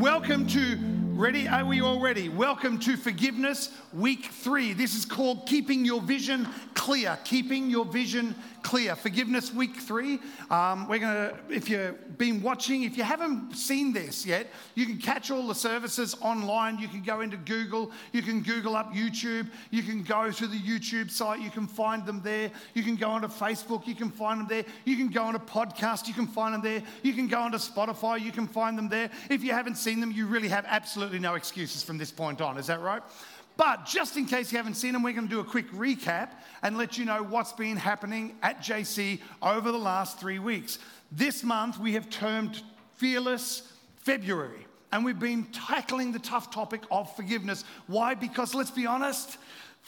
Welcome 0.00 0.46
to, 0.46 0.78
ready? 1.16 1.48
Are 1.48 1.64
we 1.64 1.80
all 1.80 2.00
ready? 2.00 2.28
Welcome 2.28 2.78
to 2.80 2.96
Forgiveness 2.96 3.70
Week 3.92 4.26
3. 4.26 4.72
This 4.74 4.94
is 4.94 5.04
called 5.04 5.46
Keeping 5.46 5.84
Your 5.84 6.00
Vision 6.00 6.48
Clear. 6.74 7.18
Keeping 7.24 7.70
Your 7.70 7.84
Vision 7.84 8.34
clear. 8.62 8.94
Forgiveness 8.94 9.52
week 9.52 9.76
three. 9.76 10.20
Um, 10.50 10.88
we're 10.88 10.98
going 10.98 11.30
to, 11.30 11.36
if 11.48 11.68
you've 11.68 12.18
been 12.18 12.42
watching, 12.42 12.84
if 12.84 12.96
you 12.96 13.02
haven't 13.02 13.54
seen 13.56 13.92
this 13.92 14.26
yet, 14.26 14.48
you 14.74 14.86
can 14.86 14.98
catch 14.98 15.30
all 15.30 15.46
the 15.46 15.54
services 15.54 16.16
online. 16.20 16.78
You 16.78 16.88
can 16.88 17.02
go 17.02 17.20
into 17.20 17.36
Google, 17.36 17.90
you 18.12 18.22
can 18.22 18.42
Google 18.42 18.76
up 18.76 18.92
YouTube, 18.92 19.48
you 19.70 19.82
can 19.82 20.02
go 20.02 20.30
to 20.30 20.46
the 20.46 20.58
YouTube 20.58 21.10
site, 21.10 21.40
you 21.40 21.50
can 21.50 21.66
find 21.66 22.04
them 22.06 22.20
there. 22.22 22.50
You 22.74 22.82
can 22.82 22.96
go 22.96 23.10
onto 23.10 23.26
Facebook, 23.26 23.86
you 23.88 23.94
can 23.94 24.10
find 24.10 24.40
them 24.40 24.46
there. 24.48 24.64
You 24.84 24.96
can 24.96 25.08
go 25.08 25.22
onto 25.24 25.40
podcast, 25.40 26.06
you 26.06 26.14
can 26.14 26.26
find 26.26 26.54
them 26.54 26.62
there. 26.62 26.82
You 27.02 27.12
can 27.12 27.26
go 27.26 27.40
onto 27.40 27.58
Spotify, 27.58 28.20
you 28.20 28.32
can 28.32 28.46
find 28.46 28.76
them 28.76 28.88
there. 28.88 29.10
If 29.28 29.42
you 29.42 29.52
haven't 29.52 29.76
seen 29.76 30.00
them, 30.00 30.12
you 30.12 30.26
really 30.26 30.48
have 30.48 30.64
absolutely 30.68 31.09
no 31.18 31.34
excuses 31.34 31.82
from 31.82 31.98
this 31.98 32.10
point 32.10 32.40
on. 32.40 32.58
Is 32.58 32.66
that 32.68 32.80
right? 32.80 33.02
But 33.56 33.84
just 33.84 34.16
in 34.16 34.24
case 34.24 34.50
you 34.52 34.58
haven't 34.58 34.74
seen 34.74 34.92
them, 34.92 35.02
we're 35.02 35.12
going 35.12 35.28
to 35.28 35.34
do 35.34 35.40
a 35.40 35.44
quick 35.44 35.70
recap 35.72 36.30
and 36.62 36.78
let 36.78 36.96
you 36.96 37.04
know 37.04 37.22
what's 37.22 37.52
been 37.52 37.76
happening 37.76 38.36
at 38.42 38.62
JC 38.62 39.20
over 39.42 39.70
the 39.70 39.78
last 39.78 40.18
three 40.18 40.38
weeks. 40.38 40.78
This 41.12 41.42
month, 41.42 41.78
we 41.78 41.92
have 41.92 42.08
termed 42.08 42.62
Fearless 42.96 43.70
February, 43.96 44.66
and 44.92 45.04
we've 45.04 45.18
been 45.18 45.44
tackling 45.52 46.12
the 46.12 46.18
tough 46.18 46.50
topic 46.50 46.82
of 46.90 47.14
forgiveness. 47.16 47.64
Why? 47.86 48.14
Because 48.14 48.54
let's 48.54 48.70
be 48.70 48.86
honest, 48.86 49.36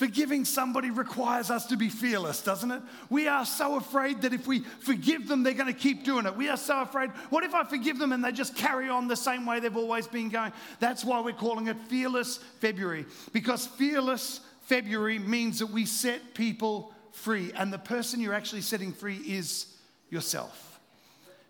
Forgiving 0.02 0.44
somebody 0.44 0.90
requires 0.90 1.48
us 1.48 1.66
to 1.66 1.76
be 1.76 1.88
fearless, 1.88 2.42
doesn't 2.42 2.72
it? 2.72 2.82
We 3.08 3.28
are 3.28 3.46
so 3.46 3.76
afraid 3.76 4.22
that 4.22 4.32
if 4.32 4.48
we 4.48 4.58
forgive 4.80 5.28
them, 5.28 5.44
they're 5.44 5.54
going 5.54 5.72
to 5.72 5.78
keep 5.78 6.02
doing 6.02 6.26
it. 6.26 6.36
We 6.36 6.48
are 6.48 6.56
so 6.56 6.80
afraid, 6.82 7.10
what 7.30 7.44
if 7.44 7.54
I 7.54 7.62
forgive 7.62 8.00
them 8.00 8.10
and 8.10 8.24
they 8.24 8.32
just 8.32 8.56
carry 8.56 8.88
on 8.88 9.06
the 9.06 9.14
same 9.14 9.46
way 9.46 9.60
they've 9.60 9.76
always 9.76 10.08
been 10.08 10.28
going? 10.28 10.50
That's 10.80 11.04
why 11.04 11.20
we're 11.20 11.34
calling 11.34 11.68
it 11.68 11.76
Fearless 11.86 12.38
February, 12.58 13.06
because 13.32 13.68
Fearless 13.68 14.40
February 14.62 15.20
means 15.20 15.60
that 15.60 15.70
we 15.70 15.86
set 15.86 16.34
people 16.34 16.92
free, 17.12 17.52
and 17.54 17.72
the 17.72 17.78
person 17.78 18.18
you're 18.18 18.34
actually 18.34 18.62
setting 18.62 18.92
free 18.92 19.18
is 19.18 19.72
yourself. 20.10 20.80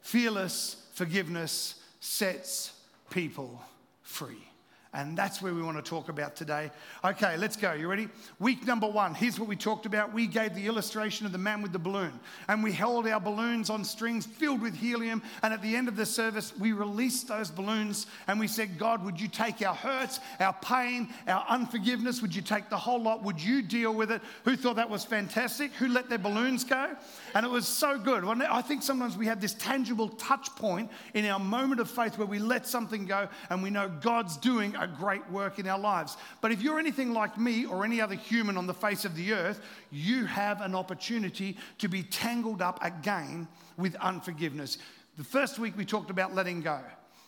Fearless 0.03 0.77
forgiveness 0.93 1.77
sets 2.01 2.75
people 3.09 3.63
free. 4.03 4.47
And 4.95 5.17
that's 5.17 5.41
where 5.41 5.55
we 5.55 5.63
want 5.63 5.83
to 5.83 5.83
talk 5.83 6.11
about 6.11 6.37
today. 6.37 6.71
Okay, 7.03 7.39
let's 7.39 7.57
go. 7.57 7.73
You 7.73 7.89
ready? 7.89 8.11
Week 8.39 8.67
number 8.67 8.87
one. 8.87 9.15
Here's 9.15 9.41
what 9.41 9.49
we 9.49 9.57
talked 9.57 9.87
about. 9.87 10.13
We 10.13 10.27
gave 10.27 10.55
the 10.55 10.67
illustration 10.67 11.25
of 11.25 11.33
the 11.33 11.39
man 11.39 11.63
with 11.63 11.73
the 11.73 11.79
balloon, 11.79 12.21
and 12.47 12.63
we 12.63 12.73
held 12.73 13.07
our 13.07 13.19
balloons 13.19 13.71
on 13.71 13.85
strings 13.85 14.27
filled 14.27 14.61
with 14.61 14.75
helium. 14.75 15.23
And 15.43 15.55
at 15.55 15.63
the 15.63 15.75
end 15.77 15.89
of 15.89 15.97
the 15.97 16.05
service, 16.05 16.53
we 16.59 16.73
released 16.73 17.27
those 17.29 17.51
balloons 17.51 18.07
and 18.27 18.39
we 18.39 18.47
said, 18.47 18.79
God, 18.79 19.03
would 19.03 19.19
you 19.19 19.29
take 19.29 19.63
our 19.67 19.75
hurts, 19.75 20.21
our 20.41 20.53
pain, 20.53 21.09
our 21.27 21.45
unforgiveness? 21.49 22.21
Would 22.21 22.35
you 22.35 22.43
take 22.43 22.69
the 22.69 22.77
whole 22.77 23.01
lot? 23.01 23.23
Would 23.25 23.43
you 23.43 23.63
deal 23.63 23.95
with 23.95 24.11
it? 24.11 24.21
Who 24.45 24.57
thought 24.57 24.77
that 24.77 24.91
was 24.91 25.07
fantastic? 25.07 25.73
Who 25.75 25.89
let 25.89 26.11
their 26.11 26.19
balloons 26.19 26.65
go? 26.65 26.95
And 27.35 27.47
it 27.47 27.51
was 27.51 27.67
so 27.67 27.99
good. 27.99 28.25
I 28.25 28.61
think 28.61 28.83
sometimes 28.83 29.17
we 29.17 29.25
have 29.27 29.41
this 29.41 29.55
tangible 29.55 30.11
touch 30.11 30.55
point 30.57 30.91
in 31.15 31.25
our 31.25 31.39
moment 31.39 31.81
of 31.81 31.91
faith 31.91 32.19
where 32.19 32.27
we 32.27 32.39
let 32.39 32.67
something 32.67 33.07
go 33.07 33.29
and 33.49 33.63
we 33.63 33.71
know 33.71 33.89
God's 33.89 34.37
doing 34.37 34.77
a 34.83 34.89
great 34.89 35.29
work 35.31 35.59
in 35.59 35.69
our 35.69 35.79
lives. 35.79 36.17
But 36.41 36.53
if 36.53 36.63
you're 36.63 36.79
anything 36.79 37.13
like 37.13 37.39
me 37.39 37.65
or 37.65 37.85
any 37.85 38.01
other 38.01 38.15
human 38.15 38.57
on 38.57 38.67
the 38.67 38.75
face 38.75 39.05
of 39.05 39.15
the 39.15 39.33
earth, 39.33 39.61
you 39.91 40.25
have 40.27 40.61
an 40.61 40.75
opportunity 40.75 41.57
to 41.79 41.89
be 41.89 42.03
tangled 42.03 42.63
up 42.63 42.83
again 42.83 43.49
with 43.77 43.95
unforgiveness. 43.97 44.79
The 45.17 45.25
first 45.25 45.59
week 45.59 45.77
we 45.77 45.85
talked 45.85 46.11
about 46.11 46.35
letting 46.35 46.61
go. 46.61 46.81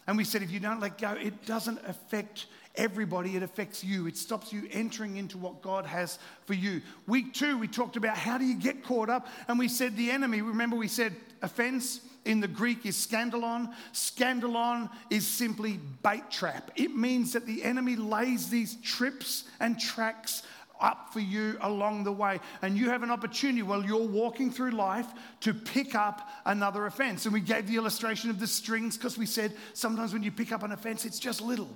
And 0.07 0.17
we 0.17 0.25
said 0.25 0.43
if 0.43 0.51
you 0.51 0.61
don't 0.61 0.81
let 0.81 0.99
go, 0.99 1.13
it 1.13 1.47
doesn't 1.47 1.79
affect 1.87 2.47
everybody, 2.77 3.37
it 3.37 3.43
affects 3.43 3.85
you. 3.85 4.07
It 4.07 4.17
stops 4.17 4.53
you 4.53 4.69
entering 4.71 5.17
into 5.17 5.39
what 5.39 5.63
God 5.63 5.87
has 5.87 6.19
for 6.45 6.55
you. 6.55 6.83
Week 7.07 7.33
two, 7.33 7.57
we 7.57 7.69
talked 7.69 7.97
about 7.97 8.17
how 8.17 8.37
do 8.37 8.45
you 8.45 8.57
get 8.57 8.85
caught 8.85 9.09
up? 9.09 9.29
And 9.49 9.59
we 9.59 9.69
said 9.69 9.97
the 9.97 10.11
enemy, 10.11 10.43
remember 10.43 10.77
we 10.77 10.89
said 10.89 11.15
offense, 11.41 12.01
in 12.25 12.41
the 12.41 12.49
Greek 12.49 12.87
is 12.87 12.97
scandalon. 12.97 13.73
Scandalon 13.93 14.91
is 15.11 15.27
simply 15.27 15.79
bait 16.03 16.31
trap. 16.31 16.71
It 16.77 16.95
means 16.97 17.33
that 17.33 17.47
the 17.47 17.63
enemy 17.63 17.97
lays 17.97 18.49
these 18.49 18.77
trips 18.77 19.45
and 19.61 19.79
tracks 19.79 20.43
up 20.81 21.13
for 21.13 21.21
you 21.21 21.57
along 21.61 22.05
the 22.05 22.13
way. 22.13 22.41
And 22.63 22.77
you 22.77 22.91
have 22.91 23.03
an 23.03 23.11
opportunity 23.11 23.63
while 23.63 23.85
you're 23.85 24.07
walking 24.07 24.51
through 24.51 24.73
life 24.73 25.07
to 25.41 25.55
pick 25.55 25.95
up 25.95 26.29
another 26.45 26.87
offense. 26.87 27.25
And 27.25 27.33
we 27.33 27.41
gave 27.41 27.67
the 27.67 27.77
illustration 27.77 28.31
of 28.31 28.41
the 28.41 28.47
strings 28.47 28.97
because 28.97 29.17
we 29.17 29.27
said 29.27 29.53
sometimes 29.73 30.13
when 30.13 30.23
you 30.23 30.33
pick 30.33 30.53
up 30.53 30.63
an 30.63 30.73
offense, 30.73 31.05
it's 31.05 31.19
just 31.19 31.41
little. 31.41 31.69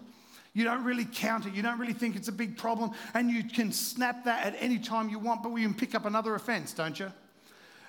You 0.55 0.65
don't 0.65 0.85
really 0.85 1.05
count 1.05 1.47
it. 1.47 1.55
You 1.55 1.63
don't 1.63 1.79
really 1.79 1.93
think 1.93 2.17
it's 2.17 2.29
a 2.29 2.33
big 2.33 2.57
problem. 2.57 2.91
And 3.15 3.31
you 3.31 3.45
can 3.45 3.71
snap 3.71 4.25
that 4.25 4.47
at 4.47 4.57
any 4.59 4.79
time 4.79 5.09
you 5.09 5.19
want, 5.19 5.43
but 5.43 5.53
we 5.53 5.63
can 5.63 5.75
pick 5.75 5.95
up 5.95 6.05
another 6.05 6.35
offense, 6.35 6.73
don't 6.73 6.99
you? 6.99 7.13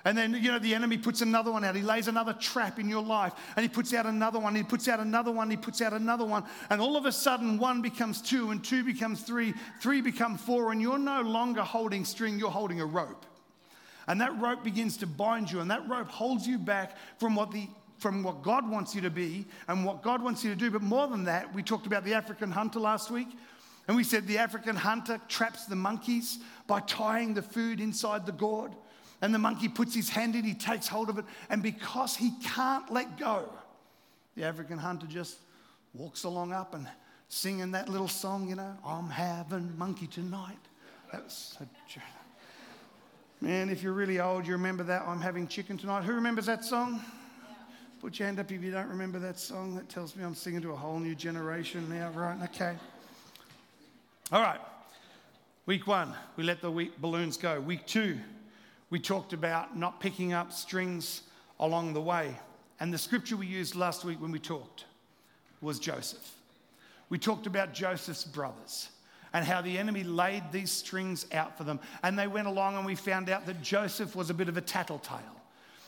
And 0.04 0.16
then, 0.16 0.32
you 0.32 0.50
know, 0.50 0.58
the 0.58 0.74
enemy 0.74 0.96
puts 0.96 1.20
another 1.20 1.52
one 1.52 1.62
out. 1.62 1.76
He 1.76 1.82
lays 1.82 2.08
another 2.08 2.32
trap 2.32 2.78
in 2.78 2.88
your 2.88 3.02
life. 3.02 3.34
And 3.54 3.62
he 3.62 3.68
puts 3.68 3.92
out 3.92 4.06
another 4.06 4.38
one. 4.38 4.54
He 4.54 4.62
puts 4.62 4.88
out 4.88 4.98
another 4.98 5.30
one. 5.30 5.50
He 5.50 5.58
puts 5.58 5.82
out 5.82 5.92
another 5.92 6.24
one. 6.24 6.44
And 6.70 6.80
all 6.80 6.96
of 6.96 7.04
a 7.04 7.12
sudden, 7.12 7.58
one 7.58 7.82
becomes 7.82 8.22
two, 8.22 8.50
and 8.50 8.64
two 8.64 8.82
becomes 8.82 9.20
three, 9.22 9.52
three 9.80 10.00
become 10.00 10.38
four. 10.38 10.72
And 10.72 10.80
you're 10.80 10.98
no 10.98 11.20
longer 11.20 11.62
holding 11.62 12.06
string, 12.06 12.38
you're 12.38 12.50
holding 12.50 12.80
a 12.80 12.86
rope. 12.86 13.26
And 14.06 14.20
that 14.22 14.40
rope 14.40 14.64
begins 14.64 14.96
to 14.98 15.06
bind 15.06 15.50
you. 15.50 15.60
And 15.60 15.70
that 15.70 15.86
rope 15.86 16.08
holds 16.08 16.46
you 16.46 16.58
back 16.58 16.96
from 17.18 17.34
what 17.34 17.50
the 17.50 17.68
from 17.98 18.22
what 18.22 18.42
God 18.42 18.66
wants 18.66 18.94
you 18.94 19.02
to 19.02 19.10
be 19.10 19.44
and 19.68 19.84
what 19.84 20.02
God 20.02 20.22
wants 20.22 20.42
you 20.42 20.48
to 20.48 20.56
do. 20.56 20.70
But 20.70 20.80
more 20.80 21.06
than 21.06 21.24
that, 21.24 21.54
we 21.54 21.62
talked 21.62 21.86
about 21.86 22.02
the 22.02 22.14
African 22.14 22.50
hunter 22.50 22.80
last 22.80 23.10
week. 23.10 23.28
And 23.86 23.96
we 23.96 24.04
said 24.04 24.26
the 24.26 24.38
African 24.38 24.74
hunter 24.74 25.20
traps 25.28 25.66
the 25.66 25.76
monkeys 25.76 26.38
by 26.66 26.80
tying 26.80 27.34
the 27.34 27.42
food 27.42 27.78
inside 27.78 28.24
the 28.24 28.32
gourd. 28.32 28.72
And 29.22 29.34
the 29.34 29.38
monkey 29.38 29.68
puts 29.68 29.94
his 29.94 30.08
hand 30.08 30.34
in, 30.34 30.44
he 30.44 30.54
takes 30.54 30.88
hold 30.88 31.10
of 31.10 31.18
it, 31.18 31.24
and 31.50 31.62
because 31.62 32.16
he 32.16 32.32
can't 32.42 32.90
let 32.90 33.18
go, 33.18 33.48
the 34.34 34.44
African 34.44 34.78
hunter 34.78 35.06
just 35.06 35.36
walks 35.92 36.24
along 36.24 36.52
up 36.52 36.74
and 36.74 36.88
singing 37.28 37.72
that 37.72 37.88
little 37.88 38.08
song, 38.08 38.48
you 38.48 38.54
know, 38.54 38.76
I'm 38.84 39.10
having 39.10 39.76
monkey 39.76 40.06
tonight. 40.06 40.58
That's 41.12 41.56
a 41.60 41.66
Man, 43.42 43.70
if 43.70 43.82
you're 43.82 43.94
really 43.94 44.20
old, 44.20 44.46
you 44.46 44.52
remember 44.52 44.82
that. 44.82 45.02
I'm 45.06 45.20
having 45.20 45.48
chicken 45.48 45.78
tonight. 45.78 46.04
Who 46.04 46.12
remembers 46.12 46.44
that 46.44 46.62
song? 46.62 47.00
Put 48.02 48.18
your 48.18 48.26
hand 48.26 48.38
up 48.38 48.52
if 48.52 48.62
you 48.62 48.70
don't 48.70 48.88
remember 48.88 49.18
that 49.18 49.38
song. 49.38 49.74
That 49.76 49.88
tells 49.88 50.14
me 50.14 50.24
I'm 50.24 50.34
singing 50.34 50.60
to 50.60 50.72
a 50.72 50.76
whole 50.76 50.98
new 50.98 51.14
generation 51.14 51.88
now, 51.88 52.10
right? 52.10 52.36
Okay. 52.44 52.76
All 54.30 54.42
right. 54.42 54.60
Week 55.64 55.86
one, 55.86 56.12
we 56.36 56.44
let 56.44 56.60
the 56.60 56.90
balloons 56.98 57.38
go. 57.38 57.60
Week 57.60 57.86
two, 57.86 58.18
we 58.90 58.98
talked 58.98 59.32
about 59.32 59.76
not 59.76 60.00
picking 60.00 60.32
up 60.32 60.52
strings 60.52 61.22
along 61.58 61.94
the 61.94 62.00
way. 62.00 62.36
And 62.80 62.92
the 62.92 62.98
scripture 62.98 63.36
we 63.36 63.46
used 63.46 63.76
last 63.76 64.04
week 64.04 64.20
when 64.20 64.32
we 64.32 64.38
talked 64.38 64.84
was 65.60 65.78
Joseph. 65.78 66.34
We 67.08 67.18
talked 67.18 67.46
about 67.46 67.72
Joseph's 67.72 68.24
brothers 68.24 68.88
and 69.32 69.44
how 69.44 69.60
the 69.60 69.78
enemy 69.78 70.02
laid 70.02 70.42
these 70.50 70.70
strings 70.70 71.26
out 71.32 71.56
for 71.56 71.64
them. 71.64 71.78
And 72.02 72.18
they 72.18 72.26
went 72.26 72.48
along, 72.48 72.76
and 72.76 72.84
we 72.84 72.94
found 72.94 73.28
out 73.28 73.46
that 73.46 73.62
Joseph 73.62 74.16
was 74.16 74.30
a 74.30 74.34
bit 74.34 74.48
of 74.48 74.56
a 74.56 74.60
tattletale. 74.60 75.40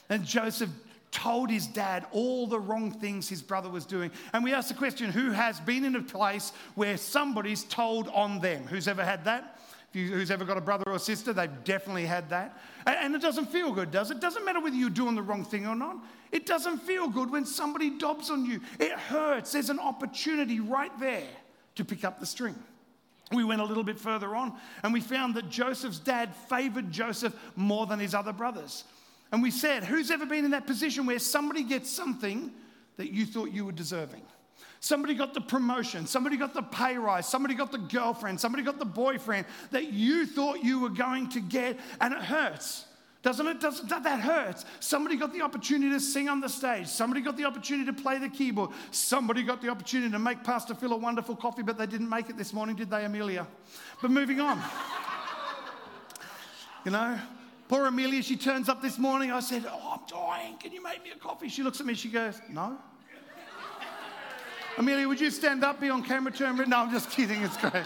And 0.09 0.25
Joseph 0.25 0.71
told 1.11 1.51
his 1.51 1.67
dad 1.67 2.07
all 2.13 2.47
the 2.47 2.59
wrong 2.59 2.91
things 2.91 3.29
his 3.29 3.43
brother 3.43 3.69
was 3.69 3.85
doing. 3.85 4.11
And 4.33 4.45
we 4.45 4.53
asked 4.53 4.69
the 4.69 4.75
question 4.75 5.11
who 5.11 5.31
has 5.31 5.61
been 5.61 5.85
in 5.85 5.97
a 5.97 6.03
place 6.03 6.53
where 6.75 6.97
somebody's 6.97 7.65
told 7.65 8.09
on 8.09 8.41
them? 8.41 8.67
Who's 8.67 8.89
ever 8.89 9.05
had 9.05 9.25
that? 9.25 9.59
Who's 9.93 10.31
ever 10.31 10.45
got 10.45 10.57
a 10.57 10.61
brother 10.61 10.85
or 10.87 10.99
sister, 10.99 11.33
they've 11.33 11.65
definitely 11.65 12.07
had 12.07 12.31
that. 12.31 12.59
And 12.87 13.15
it 13.15 13.21
doesn't 13.21 13.47
feel 13.47 13.73
good, 13.73 13.91
does 13.91 14.11
it? 14.11 14.21
Doesn't 14.21 14.45
matter 14.45 14.61
whether 14.61 14.75
you're 14.75 14.91
doing 14.91 15.15
the 15.15 15.23
wrong 15.23 15.45
thing 15.45 15.67
or 15.67 15.75
not. 15.75 15.97
It 16.31 16.47
doesn't 16.47 16.79
feel 16.79 17.09
good 17.09 17.31
when 17.31 17.45
somebody 17.45 17.91
dobs 17.99 18.31
on 18.31 18.47
you. 18.47 18.61
It 18.81 18.93
hurts. 18.93 19.53
There's 19.53 19.71
an 19.71 19.79
opportunity 19.79 20.61
right 20.61 20.99
there 20.99 21.29
to 21.75 21.85
pick 21.85 22.05
up 22.05 22.21
the 22.21 22.27
string. 22.27 22.55
We 23.33 23.45
went 23.45 23.61
a 23.61 23.65
little 23.65 23.85
bit 23.85 23.99
further 23.99 24.35
on 24.35 24.55
and 24.83 24.93
we 24.93 25.01
found 25.01 25.35
that 25.35 25.49
Joseph's 25.49 25.99
dad 25.99 26.35
favored 26.49 26.91
Joseph 26.91 27.35
more 27.57 27.87
than 27.87 27.99
his 27.99 28.15
other 28.15 28.33
brothers. 28.33 28.85
And 29.31 29.43
we 29.43 29.51
said, 29.51 29.85
Who's 29.85 30.11
ever 30.11 30.27
been 30.27 30.45
in 30.45 30.51
that 30.51 30.67
position 30.67 31.07
where 31.07 31.19
somebody 31.19 31.63
gets 31.63 31.91
something 31.91 32.51
that 32.97 33.11
you 33.11 33.25
thought 33.25 33.51
you 33.51 33.65
were 33.65 33.73
deserving? 33.73 34.23
Somebody 34.81 35.15
got 35.15 35.33
the 35.33 35.41
promotion, 35.41 36.07
somebody 36.07 36.37
got 36.37 36.55
the 36.55 36.63
pay 36.63 36.97
rise, 36.99 37.29
somebody 37.29 37.55
got 37.55 37.71
the 37.71 37.79
girlfriend, 37.79 38.41
somebody 38.41 38.65
got 38.65 38.81
the 38.81 38.85
boyfriend 38.85 39.47
that 39.71 39.93
you 39.93 40.27
thought 40.27 40.65
you 40.65 40.81
were 40.81 40.89
going 40.89 41.29
to 41.31 41.41
get, 41.41 41.79
and 42.01 42.13
it 42.13 42.21
hurts. 42.21 42.87
Doesn't 43.23 43.47
it? 43.47 43.61
Doesn't 43.61 43.89
that, 43.89 44.03
that 44.03 44.19
hurts. 44.19 44.65
Somebody 44.81 45.15
got 45.17 45.33
the 45.33 45.43
opportunity 45.43 45.93
to 45.93 46.01
sing 46.01 46.29
on 46.29 46.41
the 46.41 46.49
stage. 46.49 46.89
Somebody 46.89 47.21
got 47.21 47.37
the 47.37 47.45
opportunity 47.45 47.87
to 47.87 47.93
play 47.93 48.19
the 48.19 48.29
keyboard. 48.29 48.71
Somebody 48.91 49.45
got 49.45 49.63
the 49.63 49.69
opportunity 49.69 50.11
to 50.11 50.19
make 50.19 50.43
Pastor 50.43 50.75
Phil 50.75 50.93
a 50.93 50.97
wonderful 50.97 51.37
coffee, 51.37 51.63
but 51.63 51.79
they 51.79 51.87
didn't 51.87 52.09
make 52.09 52.29
it 52.29 52.37
this 52.37 52.53
morning, 52.53 52.75
did 52.75 52.91
they, 52.91 53.05
Amelia? 53.05 53.47
But 54.01 54.11
moving 54.11 54.41
on. 54.41 54.61
you 56.85 56.91
know, 56.91 57.17
poor 57.69 57.87
Amelia, 57.87 58.25
she 58.25 58.37
turns 58.37 58.69
up 58.69 58.83
this 58.83 58.99
morning. 58.99 59.31
I 59.31 59.39
said, 59.39 59.65
Oh, 59.69 60.01
I'm 60.01 60.07
dying. 60.09 60.57
Can 60.57 60.73
you 60.73 60.83
make 60.83 61.05
me 61.05 61.13
a 61.15 61.19
coffee? 61.19 61.49
She 61.49 61.63
looks 61.63 61.79
at 61.79 61.87
me, 61.87 61.95
she 61.95 62.09
goes, 62.09 62.41
No. 62.51 62.77
Amelia, 64.79 65.07
would 65.07 65.21
you 65.21 65.31
stand 65.31 65.65
up, 65.65 65.81
be 65.81 65.91
on 65.91 66.03
camera, 66.03 66.33
turn? 66.33 66.57
Right? 66.57 66.69
No, 66.69 66.79
I'm 66.79 66.91
just 66.91 67.11
kidding. 67.11 67.43
It's 67.43 67.57
great. 67.57 67.85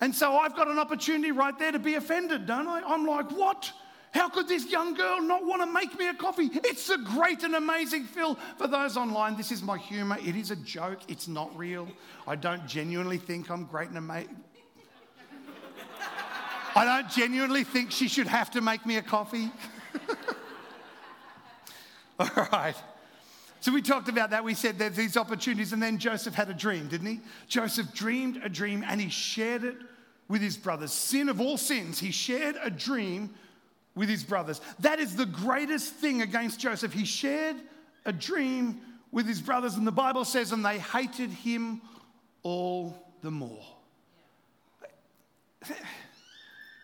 And 0.00 0.14
so 0.14 0.36
I've 0.36 0.54
got 0.54 0.68
an 0.68 0.78
opportunity 0.78 1.32
right 1.32 1.58
there 1.58 1.72
to 1.72 1.78
be 1.78 1.94
offended, 1.94 2.46
don't 2.46 2.68
I? 2.68 2.82
I'm 2.82 3.06
like, 3.06 3.30
what? 3.30 3.72
How 4.12 4.28
could 4.28 4.46
this 4.46 4.70
young 4.70 4.94
girl 4.94 5.20
not 5.20 5.44
want 5.44 5.62
to 5.62 5.66
make 5.66 5.98
me 5.98 6.08
a 6.08 6.14
coffee? 6.14 6.48
It's 6.52 6.88
a 6.88 6.98
great 6.98 7.42
and 7.42 7.56
amazing 7.56 8.04
Phil. 8.04 8.38
For 8.58 8.68
those 8.68 8.96
online, 8.96 9.36
this 9.36 9.50
is 9.50 9.62
my 9.62 9.76
humor. 9.76 10.18
It 10.24 10.36
is 10.36 10.52
a 10.52 10.56
joke. 10.56 11.00
It's 11.08 11.26
not 11.26 11.56
real. 11.58 11.88
I 12.26 12.36
don't 12.36 12.64
genuinely 12.66 13.18
think 13.18 13.50
I'm 13.50 13.64
great 13.64 13.88
and 13.88 13.98
amazing. 13.98 14.36
I 16.76 16.84
don't 16.84 17.10
genuinely 17.10 17.64
think 17.64 17.90
she 17.90 18.06
should 18.06 18.26
have 18.26 18.50
to 18.52 18.60
make 18.60 18.84
me 18.84 18.98
a 18.98 19.02
coffee. 19.02 19.50
All 22.18 22.48
right. 22.52 22.76
So 23.64 23.72
we 23.72 23.80
talked 23.80 24.10
about 24.10 24.28
that. 24.32 24.44
We 24.44 24.52
said 24.52 24.78
there's 24.78 24.94
these 24.94 25.16
opportunities, 25.16 25.72
and 25.72 25.82
then 25.82 25.96
Joseph 25.96 26.34
had 26.34 26.50
a 26.50 26.52
dream, 26.52 26.86
didn't 26.86 27.06
he? 27.06 27.20
Joseph 27.48 27.94
dreamed 27.94 28.38
a 28.44 28.48
dream 28.50 28.84
and 28.86 29.00
he 29.00 29.08
shared 29.08 29.64
it 29.64 29.76
with 30.28 30.42
his 30.42 30.58
brothers. 30.58 30.92
Sin 30.92 31.30
of 31.30 31.40
all 31.40 31.56
sins, 31.56 31.98
he 31.98 32.10
shared 32.10 32.56
a 32.62 32.68
dream 32.68 33.30
with 33.94 34.10
his 34.10 34.22
brothers. 34.22 34.60
That 34.80 34.98
is 34.98 35.16
the 35.16 35.24
greatest 35.24 35.94
thing 35.94 36.20
against 36.20 36.60
Joseph. 36.60 36.92
He 36.92 37.06
shared 37.06 37.56
a 38.04 38.12
dream 38.12 38.82
with 39.10 39.26
his 39.26 39.40
brothers, 39.40 39.76
and 39.76 39.86
the 39.86 39.92
Bible 39.92 40.26
says, 40.26 40.52
and 40.52 40.62
they 40.62 40.78
hated 40.78 41.30
him 41.30 41.80
all 42.42 42.94
the 43.22 43.30
more. 43.30 43.64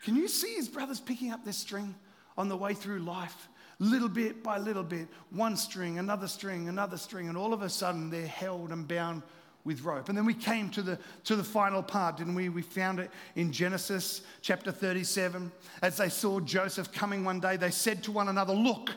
Can 0.03 0.17
you 0.17 0.29
see 0.29 0.55
his 0.55 0.71
brothers 0.71 0.99
picking 0.99 1.31
up 1.31 1.45
this 1.45 1.59
string 1.59 1.95
on 2.39 2.49
the 2.49 2.57
way 2.57 2.73
through 2.73 3.01
life? 3.01 3.50
Little 3.83 4.11
bit 4.11 4.43
by 4.43 4.59
little 4.59 4.83
bit, 4.83 5.09
one 5.31 5.57
string, 5.57 5.99
another 5.99 6.29
string, 6.29 6.69
another 6.69 6.99
string, 6.99 7.29
and 7.29 7.37
all 7.37 7.55
of 7.55 7.63
a 7.63 7.69
sudden 7.69 8.11
they're 8.11 8.27
held 8.27 8.73
and 8.73 8.87
bound 8.87 9.23
with 9.65 9.83
rope. 9.83 10.11
And 10.11 10.19
then 10.19 10.27
we 10.27 10.35
came 10.35 10.69
to 10.71 10.83
the, 10.83 10.99
to 11.25 11.35
the 11.35 11.43
final 11.43 11.83
part, 11.83 12.19
didn't 12.19 12.35
we? 12.35 12.51
We 12.51 12.61
found 12.61 13.01
it 13.01 13.11
in 13.37 13.53
Genesis 13.53 14.21
chapter 14.43 14.71
37. 14.71 15.51
As 15.81 15.97
they 15.97 16.11
saw 16.11 16.41
Joseph 16.41 16.93
coming 16.93 17.25
one 17.25 17.41
day, 17.41 17.57
they 17.57 17.71
said 17.71 18.03
to 18.05 18.13
one 18.13 18.29
another, 18.29 18.53
Look, 18.53 18.91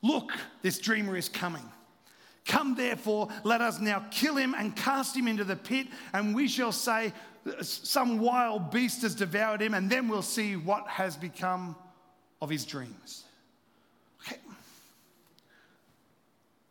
look, 0.00 0.32
this 0.62 0.78
dreamer 0.78 1.14
is 1.14 1.28
coming. 1.28 1.64
Come 2.46 2.76
therefore, 2.76 3.28
let 3.44 3.60
us 3.60 3.78
now 3.78 4.06
kill 4.10 4.36
him 4.36 4.54
and 4.56 4.74
cast 4.74 5.14
him 5.14 5.28
into 5.28 5.44
the 5.44 5.56
pit, 5.56 5.88
and 6.14 6.34
we 6.34 6.48
shall 6.48 6.72
say, 6.72 7.12
Some 7.60 8.20
wild 8.20 8.70
beast 8.70 9.02
has 9.02 9.14
devoured 9.14 9.60
him, 9.60 9.74
and 9.74 9.90
then 9.90 10.08
we'll 10.08 10.22
see 10.22 10.56
what 10.56 10.88
has 10.88 11.14
become 11.14 11.76
of 12.40 12.48
his 12.48 12.64
dreams. 12.64 13.25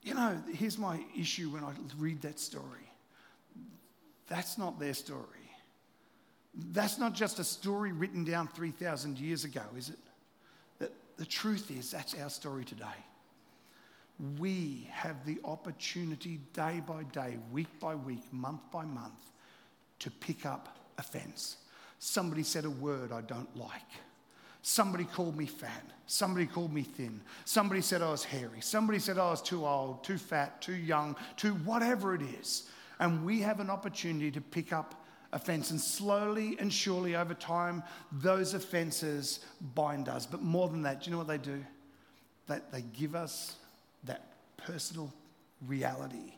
You 0.06 0.14
know, 0.14 0.40
here's 0.54 0.78
my 0.78 1.04
issue 1.20 1.50
when 1.50 1.64
I 1.64 1.72
read 1.98 2.22
that 2.22 2.40
story. 2.40 2.92
That's 4.28 4.56
not 4.60 4.80
their 4.80 4.94
story. 4.94 5.20
That's 6.72 7.00
not 7.00 7.14
just 7.14 7.40
a 7.40 7.44
story 7.44 7.92
written 7.92 8.24
down 8.24 8.48
3,000 8.50 9.20
years 9.20 9.46
ago, 9.46 9.64
is 9.76 9.90
it? 9.90 9.98
The, 10.78 10.92
the 11.18 11.26
truth 11.26 11.72
is, 11.72 11.90
that's 11.90 12.14
our 12.22 12.30
story 12.30 12.64
today. 12.64 12.86
We 14.40 14.88
have 14.92 15.26
the 15.26 15.40
opportunity 15.44 16.40
day 16.54 16.84
by 16.86 17.04
day, 17.12 17.38
week 17.52 17.80
by 17.80 17.96
week, 17.96 18.32
month 18.32 18.62
by 18.72 18.86
month, 18.86 19.32
to 20.00 20.12
pick 20.12 20.46
up 20.46 20.78
offense. 21.00 21.58
Somebody 21.98 22.44
said 22.44 22.66
a 22.66 22.70
word 22.70 23.12
I 23.12 23.22
don't 23.22 23.58
like. 23.58 23.82
Somebody 24.68 25.04
called 25.04 25.38
me 25.38 25.46
fat. 25.46 25.84
Somebody 26.08 26.48
called 26.48 26.74
me 26.74 26.82
thin. 26.82 27.22
Somebody 27.46 27.82
said 27.82 28.02
I 28.02 28.10
was 28.10 28.24
hairy. 28.24 28.62
Somebody 28.62 28.98
said 28.98 29.20
I 29.20 29.30
was 29.30 29.40
too 29.40 29.64
old, 29.64 30.04
too 30.04 30.18
fat, 30.18 30.60
too 30.60 30.74
young, 30.74 31.16
too 31.38 31.54
whatever 31.54 32.16
it 32.16 32.24
is. 32.42 32.68
And 32.98 33.24
we 33.24 33.42
have 33.42 33.60
an 33.60 33.70
opportunity 33.70 34.32
to 34.32 34.42
pick 34.42 34.74
up 34.74 35.06
offense. 35.32 35.70
And 35.70 35.80
slowly 35.80 36.58
and 36.60 36.74
surely 36.74 37.16
over 37.16 37.36
time, 37.36 37.84
those 38.12 38.56
offenses 38.56 39.42
bind 39.76 40.10
us. 40.10 40.26
But 40.26 40.42
more 40.42 40.68
than 40.68 40.82
that, 40.82 41.04
do 41.04 41.06
you 41.06 41.12
know 41.12 41.20
what 41.20 41.28
they 41.28 41.38
do? 41.38 41.64
That 42.48 42.72
they 42.72 42.82
give 42.82 43.14
us 43.14 43.58
that 44.06 44.24
personal 44.58 45.14
reality 45.68 46.34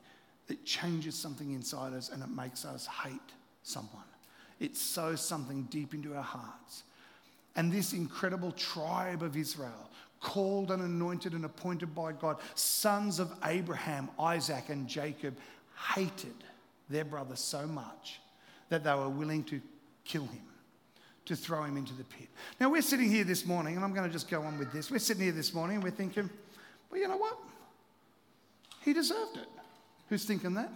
that 0.48 0.66
changes 0.66 1.16
something 1.16 1.54
inside 1.54 1.94
us 1.94 2.10
and 2.10 2.22
it 2.22 2.30
makes 2.30 2.66
us 2.66 2.88
hate 2.88 3.32
someone. 3.64 4.04
It 4.60 4.76
sows 4.76 5.22
something 5.22 5.64
deep 5.70 5.94
into 5.94 6.14
our 6.14 6.24
hearts. 6.24 6.84
And 7.58 7.72
this 7.72 7.92
incredible 7.92 8.52
tribe 8.54 9.24
of 9.24 9.36
Israel, 9.36 9.90
called 10.22 10.72
and 10.72 10.82
anointed 10.82 11.34
and 11.34 11.44
appointed 11.44 11.94
by 11.94 12.12
God, 12.12 12.38
sons 12.56 13.20
of 13.20 13.32
Abraham, 13.44 14.10
Isaac, 14.20 14.70
and 14.70 14.88
Jacob, 14.88 15.36
hated 15.94 16.36
their 16.90 17.04
brother 17.04 17.36
so 17.36 17.68
much 17.68 18.20
that 18.70 18.84
they 18.84 18.94
were 18.94 19.10
willing 19.10 19.44
to 19.46 19.60
kill 20.06 20.26
him, 20.26 20.44
to 21.26 21.36
throw 21.36 21.64
him 21.64 21.78
into 21.78 21.94
the 21.94 22.04
pit. 22.04 22.28
Now, 22.60 22.70
we're 22.70 22.82
sitting 22.82 23.10
here 23.10 23.24
this 23.24 23.46
morning, 23.46 23.76
and 23.76 23.84
I'm 23.84 23.94
going 23.94 24.08
to 24.08 24.14
just 24.14 24.30
go 24.30 24.44
on 24.44 24.58
with 24.58 24.72
this. 24.72 24.90
We're 24.90 25.00
sitting 25.00 25.24
here 25.24 25.32
this 25.32 25.54
morning 25.54 25.76
and 25.76 25.84
we're 25.84 25.92
thinking, 25.92 26.30
well, 26.90 27.02
you 27.02 27.08
know 27.08 27.18
what? 27.18 27.38
He 28.82 28.94
deserved 28.94 29.38
it. 29.38 29.48
Who's 30.10 30.26
thinking 30.26 30.54
that? 30.54 30.72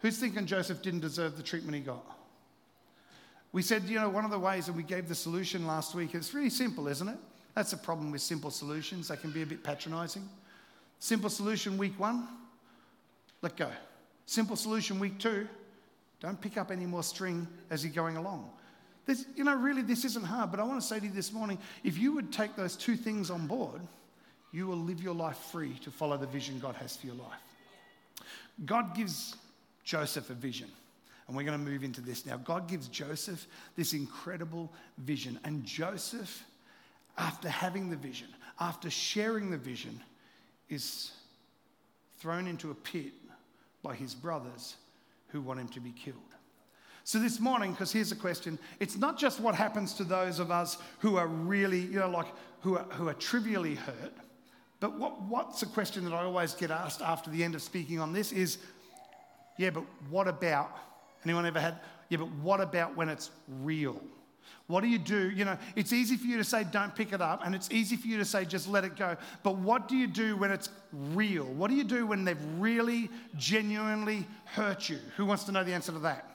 Who's 0.00 0.18
thinking 0.18 0.46
Joseph 0.46 0.82
didn't 0.82 1.00
deserve 1.00 1.36
the 1.36 1.42
treatment 1.42 1.76
he 1.76 1.82
got? 1.82 2.04
We 3.52 3.60
said, 3.62 3.84
you 3.84 4.00
know, 4.00 4.08
one 4.08 4.24
of 4.24 4.30
the 4.30 4.38
ways, 4.38 4.68
and 4.68 4.76
we 4.76 4.82
gave 4.82 5.08
the 5.08 5.14
solution 5.14 5.66
last 5.66 5.94
week, 5.94 6.14
it's 6.14 6.32
really 6.32 6.50
simple, 6.50 6.88
isn't 6.88 7.08
it? 7.08 7.18
That's 7.54 7.70
the 7.70 7.76
problem 7.76 8.10
with 8.10 8.22
simple 8.22 8.50
solutions. 8.50 9.08
They 9.08 9.16
can 9.16 9.30
be 9.30 9.42
a 9.42 9.46
bit 9.46 9.62
patronizing. 9.62 10.26
Simple 10.98 11.28
solution 11.28 11.76
week 11.76 11.98
one, 11.98 12.28
let 13.42 13.56
go. 13.56 13.68
Simple 14.24 14.56
solution 14.56 14.98
week 14.98 15.18
two, 15.18 15.46
don't 16.20 16.40
pick 16.40 16.56
up 16.56 16.70
any 16.70 16.86
more 16.86 17.02
string 17.02 17.46
as 17.70 17.84
you're 17.84 17.92
going 17.92 18.16
along. 18.16 18.48
There's, 19.04 19.26
you 19.34 19.44
know, 19.44 19.56
really, 19.56 19.82
this 19.82 20.04
isn't 20.04 20.24
hard, 20.24 20.50
but 20.50 20.60
I 20.60 20.62
want 20.62 20.80
to 20.80 20.86
say 20.86 21.00
to 21.00 21.04
you 21.04 21.12
this 21.12 21.32
morning 21.32 21.58
if 21.82 21.98
you 21.98 22.12
would 22.12 22.32
take 22.32 22.54
those 22.56 22.76
two 22.76 22.96
things 22.96 23.30
on 23.30 23.46
board, 23.46 23.80
you 24.52 24.66
will 24.66 24.76
live 24.76 25.02
your 25.02 25.14
life 25.14 25.36
free 25.36 25.74
to 25.82 25.90
follow 25.90 26.16
the 26.16 26.26
vision 26.26 26.58
God 26.60 26.76
has 26.76 26.96
for 26.96 27.06
your 27.06 27.16
life. 27.16 27.40
God 28.64 28.94
gives 28.94 29.34
Joseph 29.82 30.30
a 30.30 30.34
vision. 30.34 30.68
And 31.32 31.36
we're 31.38 31.44
going 31.44 31.64
to 31.64 31.70
move 31.70 31.82
into 31.82 32.02
this 32.02 32.26
now. 32.26 32.36
God 32.36 32.68
gives 32.68 32.88
Joseph 32.88 33.46
this 33.74 33.94
incredible 33.94 34.70
vision. 34.98 35.40
And 35.44 35.64
Joseph, 35.64 36.44
after 37.16 37.48
having 37.48 37.88
the 37.88 37.96
vision, 37.96 38.28
after 38.60 38.90
sharing 38.90 39.50
the 39.50 39.56
vision, 39.56 39.98
is 40.68 41.10
thrown 42.18 42.46
into 42.46 42.70
a 42.70 42.74
pit 42.74 43.14
by 43.82 43.94
his 43.94 44.14
brothers 44.14 44.76
who 45.28 45.40
want 45.40 45.58
him 45.58 45.68
to 45.68 45.80
be 45.80 45.92
killed. 45.92 46.18
So, 47.04 47.18
this 47.18 47.40
morning, 47.40 47.70
because 47.70 47.90
here's 47.90 48.12
a 48.12 48.16
question 48.16 48.58
it's 48.78 48.98
not 48.98 49.18
just 49.18 49.40
what 49.40 49.54
happens 49.54 49.94
to 49.94 50.04
those 50.04 50.38
of 50.38 50.50
us 50.50 50.76
who 50.98 51.16
are 51.16 51.28
really, 51.28 51.80
you 51.80 51.98
know, 51.98 52.10
like 52.10 52.28
who 52.60 52.76
are, 52.76 52.84
who 52.90 53.08
are 53.08 53.14
trivially 53.14 53.76
hurt, 53.76 54.12
but 54.80 54.98
what, 54.98 55.22
what's 55.22 55.62
a 55.62 55.66
question 55.66 56.04
that 56.04 56.12
I 56.12 56.24
always 56.24 56.52
get 56.52 56.70
asked 56.70 57.00
after 57.00 57.30
the 57.30 57.42
end 57.42 57.54
of 57.54 57.62
speaking 57.62 58.00
on 58.00 58.12
this 58.12 58.32
is 58.32 58.58
yeah, 59.56 59.70
but 59.70 59.84
what 60.10 60.28
about 60.28 60.76
Anyone 61.24 61.46
ever 61.46 61.60
had? 61.60 61.78
Yeah, 62.08 62.18
but 62.18 62.30
what 62.42 62.60
about 62.60 62.96
when 62.96 63.08
it's 63.08 63.30
real? 63.48 64.00
What 64.66 64.82
do 64.82 64.88
you 64.88 64.98
do? 64.98 65.30
You 65.30 65.44
know, 65.44 65.58
it's 65.76 65.92
easy 65.92 66.16
for 66.16 66.26
you 66.26 66.36
to 66.38 66.44
say, 66.44 66.64
don't 66.64 66.94
pick 66.94 67.12
it 67.12 67.20
up, 67.20 67.42
and 67.44 67.54
it's 67.54 67.70
easy 67.70 67.96
for 67.96 68.06
you 68.06 68.18
to 68.18 68.24
say, 68.24 68.44
just 68.44 68.68
let 68.68 68.84
it 68.84 68.96
go. 68.96 69.16
But 69.42 69.56
what 69.56 69.88
do 69.88 69.96
you 69.96 70.06
do 70.06 70.36
when 70.36 70.50
it's 70.50 70.70
real? 70.92 71.44
What 71.44 71.68
do 71.68 71.76
you 71.76 71.84
do 71.84 72.06
when 72.06 72.24
they've 72.24 72.42
really, 72.58 73.10
genuinely 73.36 74.26
hurt 74.44 74.88
you? 74.88 74.98
Who 75.16 75.26
wants 75.26 75.44
to 75.44 75.52
know 75.52 75.64
the 75.64 75.72
answer 75.72 75.92
to 75.92 75.98
that? 76.00 76.28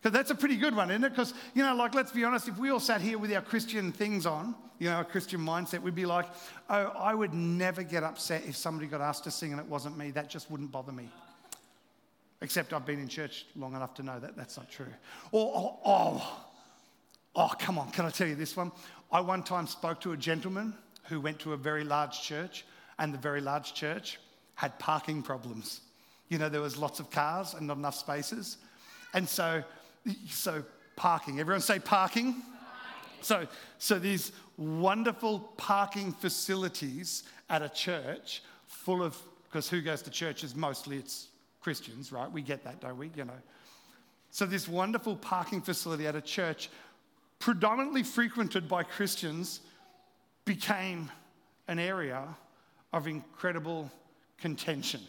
Because 0.00 0.14
that's 0.16 0.30
a 0.30 0.34
pretty 0.34 0.56
good 0.56 0.74
one, 0.74 0.90
isn't 0.90 1.04
it? 1.04 1.10
Because, 1.10 1.34
you 1.54 1.62
know, 1.62 1.74
like, 1.74 1.94
let's 1.94 2.12
be 2.12 2.24
honest, 2.24 2.48
if 2.48 2.58
we 2.58 2.70
all 2.70 2.80
sat 2.80 3.00
here 3.00 3.18
with 3.18 3.32
our 3.32 3.42
Christian 3.42 3.92
things 3.92 4.26
on, 4.26 4.54
you 4.78 4.88
know, 4.88 4.96
our 4.96 5.04
Christian 5.04 5.40
mindset, 5.40 5.82
we'd 5.82 5.94
be 5.94 6.06
like, 6.06 6.26
oh, 6.70 6.92
I 6.98 7.14
would 7.14 7.34
never 7.34 7.82
get 7.82 8.02
upset 8.02 8.44
if 8.46 8.56
somebody 8.56 8.86
got 8.86 9.02
asked 9.02 9.24
to 9.24 9.30
sing 9.30 9.52
and 9.52 9.60
it 9.60 9.66
wasn't 9.66 9.98
me. 9.98 10.10
That 10.10 10.30
just 10.30 10.50
wouldn't 10.50 10.72
bother 10.72 10.92
me. 10.92 11.10
Except 12.42 12.72
I've 12.72 12.86
been 12.86 13.00
in 13.00 13.08
church 13.08 13.46
long 13.54 13.74
enough 13.74 13.94
to 13.94 14.02
know 14.02 14.18
that 14.18 14.36
that's 14.36 14.56
not 14.56 14.70
true. 14.70 14.86
Or, 15.30 15.52
oh, 15.54 15.78
oh, 15.84 16.46
oh, 17.36 17.52
come 17.58 17.78
on, 17.78 17.90
can 17.90 18.06
I 18.06 18.10
tell 18.10 18.26
you 18.26 18.34
this 18.34 18.56
one? 18.56 18.72
I 19.12 19.20
one 19.20 19.42
time 19.42 19.66
spoke 19.66 20.00
to 20.02 20.12
a 20.12 20.16
gentleman 20.16 20.74
who 21.04 21.20
went 21.20 21.38
to 21.40 21.52
a 21.52 21.56
very 21.56 21.84
large 21.84 22.22
church, 22.22 22.64
and 22.98 23.12
the 23.12 23.18
very 23.18 23.40
large 23.40 23.74
church 23.74 24.18
had 24.54 24.78
parking 24.78 25.22
problems. 25.22 25.80
You 26.28 26.38
know, 26.38 26.48
there 26.48 26.60
was 26.60 26.76
lots 26.76 27.00
of 27.00 27.10
cars 27.10 27.54
and 27.54 27.66
not 27.66 27.76
enough 27.76 27.96
spaces. 27.96 28.58
And 29.12 29.28
so, 29.28 29.64
so 30.28 30.62
parking. 30.96 31.40
Everyone 31.40 31.60
say 31.60 31.78
parking. 31.78 32.42
So, 33.22 33.46
so 33.78 33.98
these 33.98 34.32
wonderful 34.56 35.40
parking 35.56 36.12
facilities 36.12 37.24
at 37.48 37.62
a 37.62 37.68
church 37.68 38.42
full 38.66 39.02
of, 39.02 39.16
because 39.48 39.68
who 39.68 39.80
goes 39.80 40.02
to 40.02 40.10
churches? 40.10 40.54
Mostly 40.54 40.98
it's 40.98 41.28
Christians, 41.60 42.12
right? 42.12 42.30
We 42.30 42.42
get 42.42 42.64
that, 42.64 42.80
don't 42.80 42.98
we? 42.98 43.10
You 43.14 43.24
know. 43.24 43.32
So, 44.30 44.46
this 44.46 44.68
wonderful 44.68 45.16
parking 45.16 45.60
facility 45.60 46.06
at 46.06 46.14
a 46.14 46.20
church, 46.20 46.70
predominantly 47.38 48.02
frequented 48.02 48.68
by 48.68 48.82
Christians, 48.84 49.60
became 50.44 51.10
an 51.68 51.78
area 51.78 52.24
of 52.92 53.06
incredible 53.06 53.90
contention. 54.38 55.00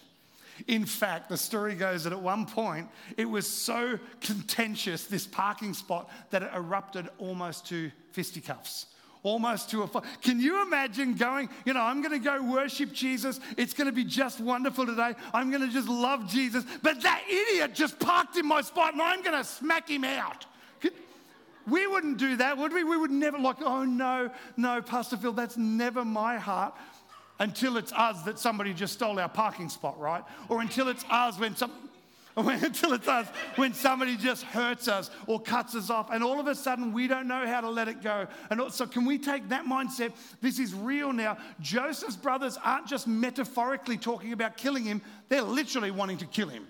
In 0.68 0.86
fact, 0.86 1.30
the 1.30 1.38
story 1.38 1.76
goes 1.76 2.04
that 2.04 2.14
at 2.14 2.22
one 2.22 2.46
point 2.46 2.90
it 3.18 3.26
was 3.26 3.48
so 3.48 3.98
contentious, 4.20 5.06
this 5.06 5.26
parking 5.26 5.74
spot, 5.74 6.10
that 6.30 6.44
it 6.44 6.52
erupted 6.54 7.10
almost 7.18 7.68
to 7.68 7.92
fisticuffs. 8.12 8.88
Almost 9.24 9.70
to 9.70 9.84
a 9.84 9.88
fight. 9.88 10.04
Can 10.22 10.40
you 10.40 10.64
imagine 10.64 11.14
going, 11.14 11.50
you 11.64 11.74
know, 11.74 11.82
I'm 11.82 12.02
going 12.02 12.20
to 12.20 12.24
go 12.24 12.42
worship 12.42 12.92
Jesus. 12.92 13.40
It's 13.56 13.74
going 13.74 13.86
to 13.86 13.94
be 13.94 14.04
just 14.04 14.40
wonderful 14.40 14.86
today. 14.86 15.14
I'm 15.32 15.52
going 15.52 15.62
to 15.62 15.72
just 15.72 15.88
love 15.88 16.28
Jesus. 16.28 16.64
But 16.82 17.02
that 17.04 17.22
idiot 17.30 17.76
just 17.76 18.00
parked 18.00 18.38
in 18.38 18.48
my 18.48 18.62
spot 18.62 18.94
and 18.94 19.02
I'm 19.02 19.22
going 19.22 19.38
to 19.38 19.44
smack 19.44 19.90
him 19.90 20.04
out. 20.04 20.46
We 21.68 21.86
wouldn't 21.86 22.18
do 22.18 22.36
that, 22.38 22.58
would 22.58 22.74
we? 22.74 22.84
We 22.84 22.98
would 22.98 23.12
never, 23.12 23.38
like, 23.38 23.62
oh 23.62 23.84
no, 23.84 24.32
no, 24.58 24.82
Pastor 24.82 25.16
Phil, 25.16 25.34
that's 25.34 25.58
never 25.58 26.04
my 26.04 26.38
heart 26.38 26.74
until 27.40 27.78
it's 27.78 27.94
us 27.94 28.24
that 28.24 28.40
somebody 28.40 28.74
just 28.74 28.94
stole 28.94 29.20
our 29.20 29.30
parking 29.30 29.70
spot, 29.70 30.00
right? 30.00 30.24
Or 30.50 30.62
until 30.62 30.88
it's 30.88 31.06
us 31.10 31.40
when 31.40 31.56
some. 31.56 31.72
until 32.38 32.94
it's 32.94 33.08
us 33.08 33.28
when 33.56 33.74
somebody 33.74 34.18
just 34.18 34.44
hurts 34.44 34.88
us 34.88 35.12
or 35.28 35.40
cuts 35.40 35.76
us 35.76 35.90
off, 35.90 36.10
and 36.12 36.24
all 36.24 36.40
of 36.40 36.48
a 36.48 36.56
sudden 36.56 36.94
we 36.94 37.08
don't 37.08 37.28
know 37.28 37.46
how 37.46 37.62
to 37.62 37.70
let 37.70 37.88
it 37.88 38.02
go. 38.02 38.28
And 38.50 38.72
so, 38.72 38.86
can 38.86 39.06
we 39.06 39.18
take 39.18 39.50
that 39.50 39.66
mindset? 39.66 40.14
This 40.42 40.60
is 40.60 40.74
real 40.74 41.14
now. 41.14 41.38
Joseph's 41.60 42.16
brothers 42.16 42.58
aren't 42.64 42.88
just 42.88 43.08
metaphorically 43.08 43.98
talking 43.98 44.34
about 44.34 44.58
killing 44.58 44.84
him, 44.84 45.02
they're 45.30 45.42
literally 45.42 45.92
wanting 45.92 46.18
to 46.18 46.26
kill 46.26 46.48
him. 46.48 46.68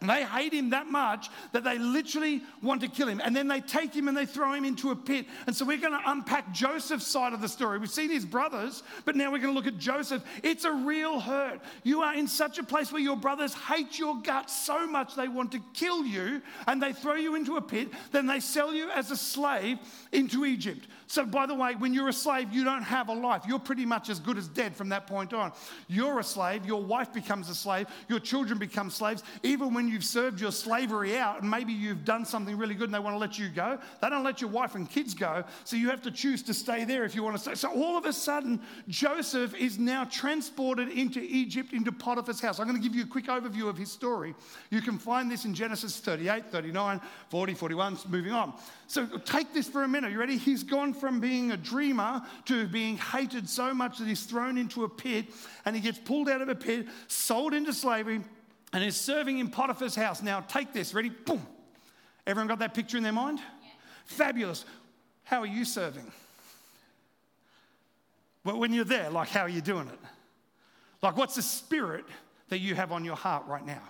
And 0.00 0.08
they 0.08 0.24
hate 0.24 0.52
him 0.52 0.70
that 0.70 0.86
much 0.86 1.28
that 1.52 1.62
they 1.62 1.78
literally 1.78 2.42
want 2.62 2.80
to 2.80 2.88
kill 2.88 3.08
him. 3.08 3.20
And 3.22 3.36
then 3.36 3.48
they 3.48 3.60
take 3.60 3.94
him 3.94 4.08
and 4.08 4.16
they 4.16 4.24
throw 4.24 4.52
him 4.52 4.64
into 4.64 4.90
a 4.90 4.96
pit. 4.96 5.26
And 5.46 5.54
so 5.54 5.64
we're 5.64 5.78
going 5.78 5.92
to 5.92 6.10
unpack 6.10 6.52
Joseph's 6.52 7.06
side 7.06 7.32
of 7.32 7.40
the 7.40 7.48
story. 7.48 7.78
We've 7.78 7.90
seen 7.90 8.10
his 8.10 8.24
brothers, 8.24 8.82
but 9.04 9.14
now 9.14 9.30
we're 9.30 9.38
going 9.38 9.52
to 9.52 9.58
look 9.58 9.66
at 9.66 9.78
Joseph. 9.78 10.24
It's 10.42 10.64
a 10.64 10.72
real 10.72 11.20
hurt. 11.20 11.60
You 11.82 12.00
are 12.00 12.14
in 12.14 12.26
such 12.28 12.58
a 12.58 12.62
place 12.62 12.90
where 12.90 13.02
your 13.02 13.16
brothers 13.16 13.52
hate 13.52 13.98
your 13.98 14.16
guts 14.22 14.56
so 14.56 14.86
much 14.86 15.14
they 15.14 15.28
want 15.28 15.52
to 15.52 15.60
kill 15.74 16.04
you 16.04 16.40
and 16.66 16.82
they 16.82 16.92
throw 16.92 17.14
you 17.14 17.34
into 17.34 17.56
a 17.56 17.62
pit. 17.62 17.90
Then 18.10 18.26
they 18.26 18.40
sell 18.40 18.72
you 18.72 18.90
as 18.90 19.10
a 19.10 19.16
slave 19.16 19.78
into 20.12 20.46
Egypt. 20.46 20.86
So, 21.06 21.26
by 21.26 21.46
the 21.46 21.54
way, 21.56 21.74
when 21.74 21.92
you're 21.92 22.08
a 22.08 22.12
slave, 22.12 22.52
you 22.52 22.62
don't 22.62 22.84
have 22.84 23.08
a 23.08 23.12
life. 23.12 23.42
You're 23.46 23.58
pretty 23.58 23.84
much 23.84 24.08
as 24.08 24.20
good 24.20 24.38
as 24.38 24.46
dead 24.46 24.76
from 24.76 24.90
that 24.90 25.08
point 25.08 25.32
on. 25.32 25.52
You're 25.88 26.20
a 26.20 26.24
slave, 26.24 26.64
your 26.64 26.80
wife 26.80 27.12
becomes 27.12 27.48
a 27.48 27.54
slave, 27.54 27.88
your 28.08 28.20
children 28.20 28.60
become 28.60 28.90
slaves. 28.90 29.24
Even 29.42 29.74
when 29.74 29.88
you've 29.90 30.04
served 30.04 30.40
your 30.40 30.52
slavery 30.52 31.18
out 31.18 31.42
and 31.42 31.50
maybe 31.50 31.72
you've 31.72 32.04
done 32.04 32.24
something 32.24 32.56
really 32.56 32.74
good 32.74 32.84
and 32.84 32.94
they 32.94 32.98
want 32.98 33.14
to 33.14 33.18
let 33.18 33.38
you 33.38 33.48
go, 33.48 33.78
they 34.00 34.08
don't 34.08 34.24
let 34.24 34.40
your 34.40 34.50
wife 34.50 34.74
and 34.74 34.88
kids 34.88 35.14
go. 35.14 35.44
So, 35.64 35.76
you 35.76 35.90
have 35.90 36.02
to 36.02 36.10
choose 36.10 36.42
to 36.44 36.54
stay 36.54 36.84
there 36.84 37.04
if 37.04 37.14
you 37.14 37.22
want 37.22 37.36
to 37.36 37.42
stay. 37.42 37.54
So, 37.54 37.70
all 37.70 37.96
of 37.96 38.04
a 38.04 38.12
sudden, 38.12 38.60
Joseph 38.88 39.54
is 39.54 39.78
now 39.78 40.04
transported 40.04 40.88
into 40.88 41.20
Egypt, 41.20 41.72
into 41.72 41.92
Potiphar's 41.92 42.40
house. 42.40 42.58
I'm 42.58 42.66
going 42.66 42.80
to 42.80 42.82
give 42.82 42.96
you 42.96 43.04
a 43.04 43.06
quick 43.06 43.26
overview 43.26 43.68
of 43.68 43.76
his 43.76 43.90
story. 43.90 44.34
You 44.70 44.80
can 44.80 44.98
find 44.98 45.30
this 45.30 45.44
in 45.44 45.54
Genesis 45.54 45.98
38, 45.98 46.46
39, 46.46 47.00
40, 47.28 47.54
41, 47.54 47.98
moving 48.08 48.32
on. 48.32 48.54
So, 48.86 49.06
take 49.24 49.52
this 49.52 49.68
for 49.68 49.82
a 49.84 49.88
minute. 49.88 50.12
You 50.12 50.18
ready? 50.18 50.36
He's 50.36 50.62
gone 50.62 50.94
from 50.94 51.20
being 51.20 51.52
a 51.52 51.56
dreamer 51.56 52.22
to 52.46 52.66
being 52.66 52.96
hated 52.96 53.48
so 53.48 53.74
much 53.74 53.98
that 53.98 54.06
he's 54.08 54.24
thrown 54.24 54.58
into 54.58 54.84
a 54.84 54.88
pit 54.88 55.26
and 55.64 55.74
he 55.74 55.82
gets 55.82 55.98
pulled 55.98 56.28
out 56.28 56.40
of 56.40 56.48
a 56.48 56.54
pit, 56.54 56.86
sold 57.08 57.54
into 57.54 57.72
slavery, 57.72 58.20
and 58.72 58.84
is 58.84 58.96
serving 58.96 59.38
in 59.38 59.48
Potiphar's 59.48 59.94
house. 59.94 60.22
Now, 60.22 60.40
take 60.40 60.72
this. 60.72 60.94
Ready? 60.94 61.08
Boom. 61.08 61.44
Everyone 62.26 62.48
got 62.48 62.60
that 62.60 62.74
picture 62.74 62.96
in 62.96 63.02
their 63.02 63.12
mind? 63.12 63.38
Yeah. 63.38 63.70
Fabulous. 64.04 64.64
How 65.24 65.40
are 65.40 65.46
you 65.46 65.64
serving? 65.64 66.10
Well, 68.44 68.58
when 68.58 68.72
you're 68.72 68.84
there, 68.84 69.10
like, 69.10 69.28
how 69.28 69.42
are 69.42 69.48
you 69.48 69.60
doing 69.60 69.88
it? 69.88 69.98
Like, 71.02 71.16
what's 71.16 71.34
the 71.34 71.42
spirit 71.42 72.04
that 72.48 72.58
you 72.58 72.74
have 72.74 72.92
on 72.92 73.04
your 73.04 73.16
heart 73.16 73.46
right 73.46 73.64
now? 73.64 73.82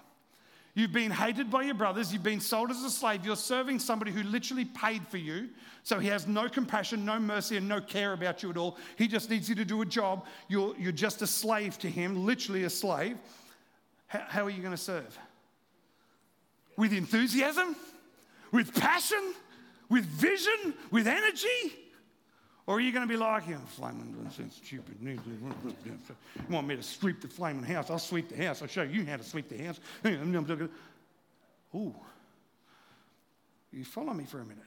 You've 0.74 0.92
been 0.92 1.10
hated 1.10 1.50
by 1.50 1.62
your 1.62 1.74
brothers. 1.74 2.12
You've 2.12 2.22
been 2.22 2.40
sold 2.40 2.70
as 2.70 2.82
a 2.84 2.90
slave. 2.90 3.24
You're 3.24 3.36
serving 3.36 3.80
somebody 3.80 4.12
who 4.12 4.22
literally 4.22 4.64
paid 4.64 5.06
for 5.08 5.18
you. 5.18 5.48
So 5.82 5.98
he 5.98 6.08
has 6.08 6.26
no 6.28 6.48
compassion, 6.48 7.04
no 7.04 7.18
mercy, 7.18 7.56
and 7.56 7.68
no 7.68 7.80
care 7.80 8.12
about 8.12 8.42
you 8.42 8.50
at 8.50 8.56
all. 8.56 8.78
He 8.96 9.08
just 9.08 9.30
needs 9.30 9.48
you 9.48 9.54
to 9.56 9.64
do 9.64 9.82
a 9.82 9.86
job. 9.86 10.26
You're, 10.48 10.74
you're 10.78 10.92
just 10.92 11.22
a 11.22 11.26
slave 11.26 11.78
to 11.78 11.90
him, 11.90 12.24
literally 12.24 12.64
a 12.64 12.70
slave. 12.70 13.18
How, 14.10 14.24
how 14.28 14.44
are 14.44 14.50
you 14.50 14.60
going 14.60 14.74
to 14.74 14.76
serve? 14.76 15.16
With 16.76 16.92
enthusiasm? 16.92 17.76
With 18.50 18.74
passion? 18.74 19.34
With 19.88 20.04
vision? 20.04 20.74
With 20.90 21.06
energy? 21.06 21.76
Or 22.66 22.78
are 22.78 22.80
you 22.80 22.90
going 22.90 23.06
to 23.06 23.12
be 23.12 23.16
like, 23.16 23.48
know, 23.48 23.58
flaming, 23.68 24.14
stupid. 24.50 24.96
You 25.00 25.16
want 26.48 26.66
me 26.66 26.74
to 26.74 26.82
sweep 26.82 27.20
the 27.20 27.28
flaming 27.28 27.62
house? 27.62 27.88
I'll 27.88 28.00
sweep 28.00 28.28
the 28.28 28.44
house. 28.44 28.62
I'll 28.62 28.68
show 28.68 28.82
you 28.82 29.06
how 29.06 29.16
to 29.16 29.22
sweep 29.22 29.48
the 29.48 29.58
house. 29.64 29.78
Ooh. 31.74 31.94
You 33.72 33.84
follow 33.84 34.12
me 34.12 34.24
for 34.24 34.40
a 34.40 34.44
minute. 34.44 34.64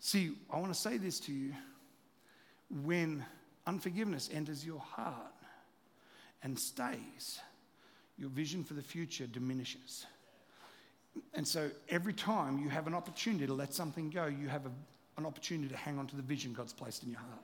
See, 0.00 0.32
I 0.50 0.58
want 0.58 0.74
to 0.74 0.78
say 0.78 0.96
this 0.96 1.20
to 1.20 1.32
you. 1.32 1.54
When 2.82 3.24
unforgiveness 3.68 4.30
enters 4.32 4.66
your 4.66 4.80
heart 4.80 5.32
and 6.42 6.58
stays, 6.58 7.38
your 8.18 8.30
vision 8.30 8.64
for 8.64 8.74
the 8.74 8.82
future 8.82 9.26
diminishes. 9.26 10.06
And 11.34 11.46
so 11.46 11.70
every 11.88 12.12
time 12.12 12.58
you 12.58 12.68
have 12.68 12.86
an 12.86 12.94
opportunity 12.94 13.46
to 13.46 13.54
let 13.54 13.72
something 13.72 14.10
go, 14.10 14.26
you 14.26 14.48
have 14.48 14.66
a, 14.66 14.70
an 15.18 15.26
opportunity 15.26 15.68
to 15.68 15.76
hang 15.76 15.98
on 15.98 16.06
to 16.08 16.16
the 16.16 16.22
vision 16.22 16.52
God's 16.52 16.72
placed 16.72 17.02
in 17.02 17.10
your 17.10 17.20
heart. 17.20 17.42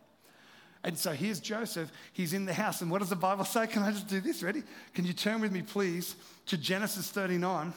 And 0.84 0.98
so 0.98 1.12
here's 1.12 1.40
Joseph. 1.40 1.92
He's 2.12 2.32
in 2.32 2.44
the 2.44 2.52
house. 2.52 2.80
And 2.80 2.90
what 2.90 2.98
does 2.98 3.10
the 3.10 3.16
Bible 3.16 3.44
say? 3.44 3.66
Can 3.68 3.82
I 3.82 3.92
just 3.92 4.08
do 4.08 4.20
this? 4.20 4.42
Ready? 4.42 4.62
Can 4.94 5.04
you 5.04 5.12
turn 5.12 5.40
with 5.40 5.52
me, 5.52 5.62
please, 5.62 6.16
to 6.46 6.56
Genesis 6.56 7.10
39, 7.10 7.72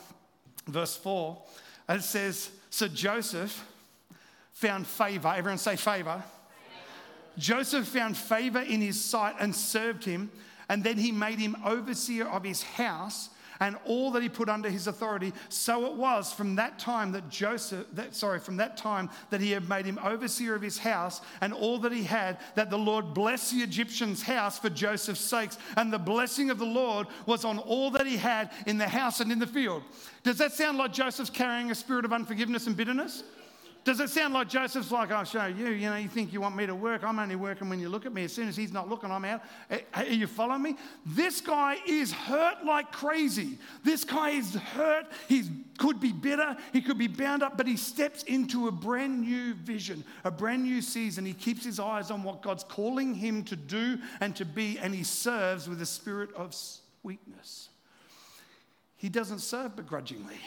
verse 0.68 0.96
4? 0.98 1.38
And 1.88 2.00
it 2.00 2.04
says, 2.04 2.50
So 2.70 2.88
Joseph 2.88 3.64
found 4.54 4.88
favor. 4.88 5.34
Everyone 5.36 5.58
say 5.58 5.76
favor. 5.76 6.24
favor. 6.24 6.24
Joseph 7.38 7.88
found 7.88 8.18
favor 8.18 8.62
in 8.62 8.82
his 8.82 9.04
sight 9.04 9.36
and 9.40 9.56
served 9.56 10.04
him. 10.04 10.32
And 10.70 10.84
then 10.84 10.98
he 10.98 11.12
made 11.12 11.40
him 11.40 11.56
overseer 11.64 12.28
of 12.28 12.44
his 12.44 12.64
house 12.64 13.30
and 13.60 13.78
all 13.86 14.12
that 14.12 14.22
he 14.22 14.30
put 14.30 14.50
under 14.50 14.70
his 14.70 14.88
authority. 14.88 15.34
So 15.50 15.86
it 15.86 15.94
was 15.94 16.34
from 16.34 16.56
that 16.56 16.80
time 16.80 17.12
that 17.14 17.30
Joseph, 17.30 17.88
that, 17.94 18.16
sorry, 18.16 18.40
from 18.40 18.58
that 18.58 18.78
time 18.78 19.10
that 19.30 19.42
he 19.42 19.52
had 19.52 19.70
made 19.70 19.86
him 19.86 20.00
overseer 20.04 20.56
of 20.56 20.62
his 20.62 20.78
house 20.78 21.22
and 21.42 21.54
all 21.54 21.80
that 21.80 21.92
he 21.92 22.04
had, 22.04 22.40
that 22.56 22.70
the 22.70 22.78
Lord 22.78 23.14
blessed 23.14 23.54
the 23.54 23.64
Egyptian's 23.64 24.22
house 24.22 24.60
for 24.60 24.70
Joseph's 24.70 25.22
sakes. 25.22 25.58
And 25.78 25.92
the 25.92 26.00
blessing 26.00 26.50
of 26.50 26.58
the 26.58 26.66
Lord 26.66 27.08
was 27.26 27.46
on 27.46 27.60
all 27.60 27.92
that 27.92 28.08
he 28.08 28.18
had 28.18 28.52
in 28.66 28.78
the 28.78 28.88
house 28.88 29.20
and 29.20 29.32
in 29.32 29.40
the 29.40 29.48
field. 29.48 29.84
Does 30.24 30.38
that 30.40 30.54
sound 30.54 30.78
like 30.78 30.94
Joseph's 30.94 31.30
carrying 31.30 31.72
a 31.72 31.76
spirit 31.76 32.06
of 32.06 32.14
unforgiveness 32.14 32.68
and 32.68 32.76
bitterness? 32.76 33.24
Does 33.86 34.00
it 34.00 34.10
sound 34.10 34.34
like 34.34 34.50
Joseph's 34.50 34.90
like, 34.90 35.12
oh, 35.12 35.18
I'll 35.18 35.26
show 35.26 35.46
you? 35.46 35.68
You 35.68 35.92
know, 35.92 35.96
you 35.96 36.08
think 36.08 36.34
you 36.34 36.42
want 36.42 36.56
me 36.56 36.66
to 36.66 36.74
work. 36.74 37.04
I'm 37.04 37.20
only 37.20 37.36
working 37.36 37.70
when 37.70 37.80
you 37.80 37.88
look 37.88 38.08
at 38.08 38.14
me. 38.14 38.24
As 38.24 38.34
soon 38.34 38.48
as 38.48 38.58
he's 38.58 38.74
not 38.74 38.90
looking, 38.90 39.12
I'm 39.12 39.24
out. 39.26 39.44
Are 39.94 40.06
you 40.06 40.26
following 40.26 40.64
me? 40.64 40.76
This 41.06 41.40
guy 41.40 41.78
is 41.86 42.12
hurt 42.12 42.66
like 42.66 42.92
crazy. 42.92 43.60
This 43.84 44.04
guy 44.04 44.32
is 44.32 44.56
hurt. 44.56 45.06
He 45.30 45.44
could 45.78 46.00
be 46.00 46.12
bitter. 46.12 46.58
He 46.74 46.82
could 46.82 46.98
be 46.98 47.06
bound 47.06 47.44
up, 47.44 47.58
but 47.58 47.68
he 47.68 47.78
steps 47.78 48.24
into 48.24 48.68
a 48.68 48.72
brand 48.72 49.22
new 49.22 49.54
vision, 49.54 50.04
a 50.24 50.32
brand 50.32 50.64
new 50.64 50.82
season. 50.82 51.24
He 51.24 51.34
keeps 51.34 51.64
his 51.64 51.80
eyes 51.80 52.10
on 52.10 52.24
what 52.24 52.42
God's 52.42 52.64
calling 52.64 53.14
him 53.14 53.44
to 53.44 53.56
do 53.56 54.00
and 54.20 54.36
to 54.36 54.46
be, 54.46 54.80
and 54.80 54.96
he 54.96 55.04
serves 55.04 55.70
with 55.70 55.80
a 55.80 55.86
spirit 55.86 56.34
of 56.34 56.56
sweetness. 56.56 57.70
He 58.96 59.10
doesn't 59.10 59.40
serve 59.40 59.76
begrudgingly, 59.76 60.40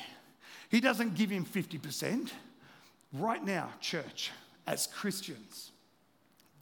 he 0.71 0.81
doesn't 0.81 1.15
give 1.15 1.31
him 1.31 1.45
50%. 1.45 2.33
Right 3.13 3.45
now, 3.45 3.71
church, 3.81 4.31
as 4.67 4.87
Christians, 4.87 5.71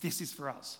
this 0.00 0.20
is 0.20 0.32
for 0.32 0.48
us. 0.48 0.78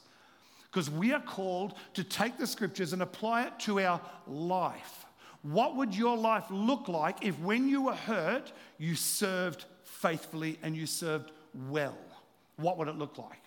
Because 0.71 0.91
we 0.91 1.13
are 1.13 1.21
called 1.21 1.75
to 1.95 2.05
take 2.05 2.39
the 2.39 2.47
scriptures 2.47 2.93
and 2.93 3.03
apply 3.03 3.47
it 3.47 3.59
to 3.61 3.81
our 3.81 4.01
life. 4.27 5.07
What 5.43 5.77
would 5.77 5.95
your 5.95 6.17
life 6.17 6.45
look 6.51 6.89
like 6.89 7.25
if, 7.25 7.39
when 7.41 7.69
you 7.69 7.83
were 7.83 7.95
hurt, 7.95 8.53
you 8.79 8.95
served 8.95 9.65
faithfully 9.85 10.59
and 10.63 10.77
you 10.77 10.87
served 10.87 11.33
well? 11.69 11.97
What 12.57 12.79
would 12.79 12.89
it 12.89 12.97
look 12.97 13.19
like? 13.19 13.41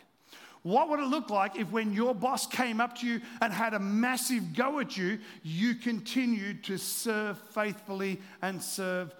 What 0.64 0.90
would 0.90 1.00
it 1.00 1.08
look 1.08 1.30
like 1.30 1.56
if, 1.56 1.72
when 1.72 1.94
your 1.94 2.14
boss 2.14 2.46
came 2.46 2.82
up 2.82 2.98
to 3.00 3.08
you 3.08 3.22
and 3.42 3.54
had 3.54 3.74
a 3.74 3.80
massive 3.80 4.54
go 4.54 4.80
at 4.80 4.98
you, 4.98 5.20
you 5.42 5.76
continued 5.76 6.64
to 6.66 6.78
serve 6.78 7.40
faithfully 7.54 8.20
and 8.42 8.62
serve 8.62 9.14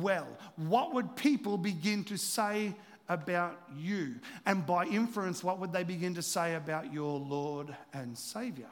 well? 0.00 0.26
What 0.56 0.94
would 0.94 1.16
people 1.16 1.56
begin 1.58 2.04
to 2.04 2.16
say 2.16 2.74
about 3.08 3.58
you? 3.76 4.16
And 4.46 4.66
by 4.66 4.84
inference, 4.86 5.44
what 5.44 5.58
would 5.58 5.72
they 5.72 5.84
begin 5.84 6.14
to 6.14 6.22
say 6.22 6.54
about 6.54 6.92
your 6.92 7.18
Lord 7.18 7.74
and 7.92 8.16
Savior? 8.16 8.68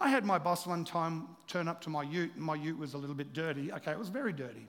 I 0.00 0.08
had 0.08 0.24
my 0.24 0.38
boss 0.38 0.66
one 0.66 0.84
time 0.84 1.28
turn 1.46 1.68
up 1.68 1.82
to 1.82 1.90
my 1.90 2.02
ute, 2.02 2.34
and 2.34 2.42
my 2.42 2.54
ute 2.54 2.78
was 2.78 2.94
a 2.94 2.98
little 2.98 3.14
bit 3.14 3.34
dirty. 3.34 3.70
Okay, 3.70 3.92
it 3.92 3.98
was 3.98 4.08
very 4.08 4.32
dirty. 4.32 4.66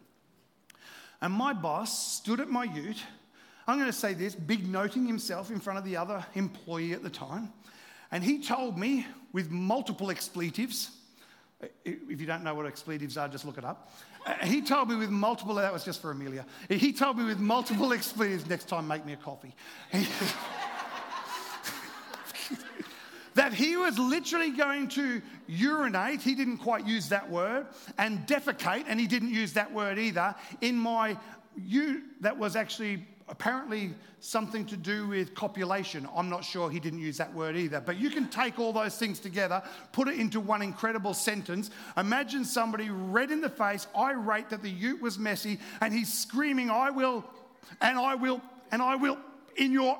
And 1.21 1.33
my 1.33 1.53
boss 1.53 2.15
stood 2.17 2.39
at 2.41 2.49
my 2.49 2.65
ute. 2.65 3.01
I'm 3.67 3.77
going 3.77 3.89
to 3.89 3.97
say 3.97 4.13
this, 4.13 4.35
big 4.35 4.67
noting 4.67 5.05
himself 5.05 5.49
in 5.49 5.59
front 5.59 5.79
of 5.79 5.85
the 5.85 5.95
other 5.95 6.25
employee 6.33 6.93
at 6.93 7.03
the 7.03 7.09
time. 7.09 7.53
And 8.11 8.23
he 8.23 8.43
told 8.43 8.77
me 8.77 9.05
with 9.31 9.49
multiple 9.49 10.09
expletives, 10.09 10.91
If 11.85 12.19
you 12.19 12.25
don't 12.25 12.43
know 12.43 12.55
what 12.55 12.65
expletives 12.65 13.17
are, 13.17 13.29
just 13.29 13.45
look 13.45 13.57
it 13.57 13.63
up. 13.63 13.93
Uh, 14.25 14.33
he 14.45 14.61
told 14.61 14.89
me 14.89 14.95
with 14.95 15.09
multiple, 15.09 15.55
that 15.55 15.73
was 15.73 15.83
just 15.83 16.01
for 16.01 16.11
Amelia. 16.11 16.45
He 16.69 16.93
told 16.93 17.17
me 17.17 17.23
with 17.23 17.39
multiple 17.39 17.91
expletives, 17.93 18.47
next 18.47 18.67
time 18.67 18.87
make 18.87 19.05
me 19.05 19.13
a 19.13 19.17
coffee. 19.17 19.55
that 23.33 23.53
he 23.53 23.77
was 23.77 23.97
literally 23.97 24.51
going 24.51 24.87
to 24.89 25.21
urinate, 25.47 26.21
he 26.21 26.35
didn't 26.35 26.57
quite 26.57 26.85
use 26.85 27.09
that 27.09 27.29
word, 27.29 27.65
and 27.97 28.27
defecate, 28.27 28.85
and 28.87 28.99
he 28.99 29.07
didn't 29.07 29.33
use 29.33 29.53
that 29.53 29.71
word 29.71 29.97
either, 29.97 30.35
in 30.61 30.75
my, 30.75 31.17
you, 31.57 32.03
that 32.19 32.37
was 32.37 32.55
actually 32.55 33.07
apparently 33.31 33.93
something 34.19 34.65
to 34.65 34.77
do 34.77 35.07
with 35.07 35.33
copulation. 35.33 36.07
I'm 36.15 36.29
not 36.29 36.43
sure 36.43 36.69
he 36.69 36.79
didn't 36.79 36.99
use 36.99 37.17
that 37.17 37.33
word 37.33 37.55
either. 37.55 37.79
But 37.79 37.97
you 37.97 38.11
can 38.11 38.27
take 38.27 38.59
all 38.59 38.73
those 38.73 38.97
things 38.97 39.19
together, 39.19 39.63
put 39.93 40.07
it 40.07 40.19
into 40.19 40.39
one 40.39 40.61
incredible 40.61 41.13
sentence. 41.13 41.71
Imagine 41.97 42.45
somebody 42.45 42.89
red 42.89 43.31
in 43.31 43.41
the 43.41 43.49
face, 43.49 43.87
irate 43.97 44.49
that 44.49 44.61
the 44.61 44.69
ute 44.69 45.01
was 45.01 45.17
messy, 45.17 45.59
and 45.79 45.93
he's 45.93 46.13
screaming, 46.13 46.69
I 46.69 46.91
will, 46.91 47.25
and 47.79 47.97
I 47.97 48.15
will, 48.15 48.41
and 48.71 48.81
I 48.81 48.95
will, 48.95 49.17
in 49.55 49.71
your. 49.71 49.97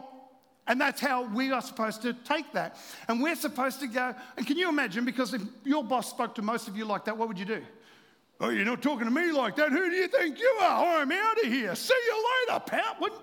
And 0.67 0.79
that's 0.79 1.01
how 1.01 1.23
we 1.23 1.51
are 1.51 1.61
supposed 1.61 2.03
to 2.03 2.13
take 2.13 2.51
that. 2.51 2.77
And 3.07 3.23
we're 3.23 3.35
supposed 3.35 3.79
to 3.79 3.87
go, 3.87 4.13
and 4.37 4.45
can 4.45 4.57
you 4.57 4.69
imagine? 4.69 5.05
Because 5.05 5.33
if 5.33 5.41
your 5.63 5.83
boss 5.83 6.09
spoke 6.09 6.35
to 6.35 6.41
most 6.41 6.67
of 6.67 6.77
you 6.77 6.85
like 6.85 7.05
that, 7.05 7.17
what 7.17 7.27
would 7.27 7.39
you 7.39 7.45
do? 7.45 7.63
Oh, 8.41 8.49
you're 8.49 8.65
not 8.65 8.81
talking 8.81 9.05
to 9.05 9.11
me 9.11 9.31
like 9.31 9.55
that. 9.57 9.69
Who 9.69 9.89
do 9.89 9.95
you 9.95 10.07
think 10.07 10.39
you 10.39 10.57
are? 10.61 10.97
I'm 10.97 11.11
out 11.11 11.37
of 11.37 11.43
here. 11.43 11.75
See 11.75 11.93
you 11.93 12.25
later. 12.49 12.63
What, 12.97 13.13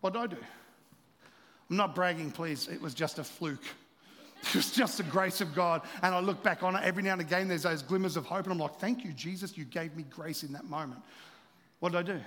what 0.00 0.14
did 0.14 0.18
I 0.18 0.26
do? 0.28 0.36
I'm 1.68 1.76
not 1.76 1.94
bragging, 1.94 2.30
please. 2.30 2.68
It 2.68 2.80
was 2.80 2.94
just 2.94 3.18
a 3.18 3.24
fluke. 3.24 3.62
It 4.44 4.56
was 4.56 4.72
just 4.72 4.96
the 4.96 5.04
grace 5.04 5.40
of 5.40 5.54
God. 5.54 5.82
And 6.02 6.12
I 6.12 6.18
look 6.18 6.42
back 6.42 6.64
on 6.64 6.74
it 6.74 6.82
every 6.82 7.04
now 7.04 7.12
and 7.12 7.20
again, 7.20 7.46
there's 7.46 7.62
those 7.62 7.80
glimmers 7.80 8.16
of 8.16 8.26
hope. 8.26 8.42
And 8.42 8.52
I'm 8.52 8.58
like, 8.58 8.74
thank 8.80 9.04
you, 9.04 9.12
Jesus. 9.12 9.56
You 9.56 9.64
gave 9.64 9.94
me 9.94 10.02
grace 10.10 10.42
in 10.42 10.52
that 10.54 10.64
moment. 10.64 11.00
What 11.78 11.92
did 11.92 11.98
I 11.98 12.02
do? 12.02 12.20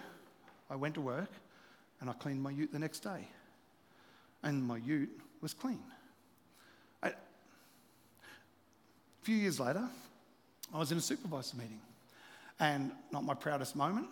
I 0.70 0.77
went 0.77 0.96
to 0.96 1.01
work 1.01 1.30
and 2.00 2.10
I 2.10 2.13
cleaned 2.13 2.42
my 2.42 2.51
ute 2.51 2.72
the 2.72 2.80
next 2.80 3.00
day. 3.00 3.27
And 4.44 4.63
my 4.63 4.77
ute 4.77 5.10
was 5.42 5.54
clean. 5.54 5.84
I, 7.04 7.10
a 7.10 7.13
few 9.24 9.36
years 9.36 9.60
later, 9.60 9.86
I 10.75 10.77
was 10.77 10.91
in 10.91 10.98
a 10.98 11.01
supervisor 11.01 11.55
meeting. 11.55 11.79
And 12.60 12.91
not 13.12 13.24
my 13.24 13.34
proudest 13.34 13.77
moment, 13.77 14.08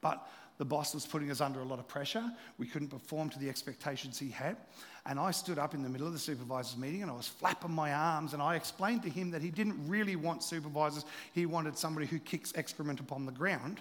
but 0.00 0.26
the 0.56 0.64
boss 0.64 0.94
was 0.94 1.06
putting 1.06 1.30
us 1.30 1.42
under 1.42 1.60
a 1.60 1.64
lot 1.64 1.78
of 1.78 1.88
pressure. 1.88 2.24
We 2.58 2.66
couldn't 2.66 2.88
perform 2.88 3.28
to 3.30 3.38
the 3.38 3.50
expectations 3.50 4.18
he 4.18 4.30
had. 4.30 4.56
And 5.04 5.18
I 5.20 5.30
stood 5.30 5.58
up 5.58 5.74
in 5.74 5.82
the 5.82 5.90
middle 5.90 6.06
of 6.06 6.14
the 6.14 6.18
supervisors 6.18 6.78
meeting 6.78 7.02
and 7.02 7.10
I 7.10 7.14
was 7.14 7.28
flapping 7.28 7.72
my 7.72 7.92
arms 7.92 8.32
and 8.32 8.42
I 8.42 8.56
explained 8.56 9.02
to 9.02 9.10
him 9.10 9.30
that 9.30 9.42
he 9.42 9.50
didn't 9.50 9.76
really 9.88 10.16
want 10.16 10.42
supervisors. 10.42 11.04
He 11.34 11.44
wanted 11.44 11.76
somebody 11.76 12.06
who 12.06 12.18
kicks 12.18 12.52
excrement 12.56 13.00
upon 13.00 13.26
the 13.26 13.32
ground. 13.32 13.80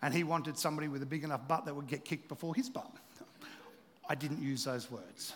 And 0.00 0.12
he 0.12 0.24
wanted 0.24 0.58
somebody 0.58 0.88
with 0.88 1.02
a 1.02 1.06
big 1.06 1.22
enough 1.22 1.46
butt 1.48 1.66
that 1.66 1.74
would 1.74 1.86
get 1.86 2.04
kicked 2.04 2.28
before 2.28 2.54
his 2.54 2.70
butt. 2.70 2.90
I 4.08 4.14
didn't 4.14 4.42
use 4.42 4.64
those 4.64 4.90
words. 4.90 5.32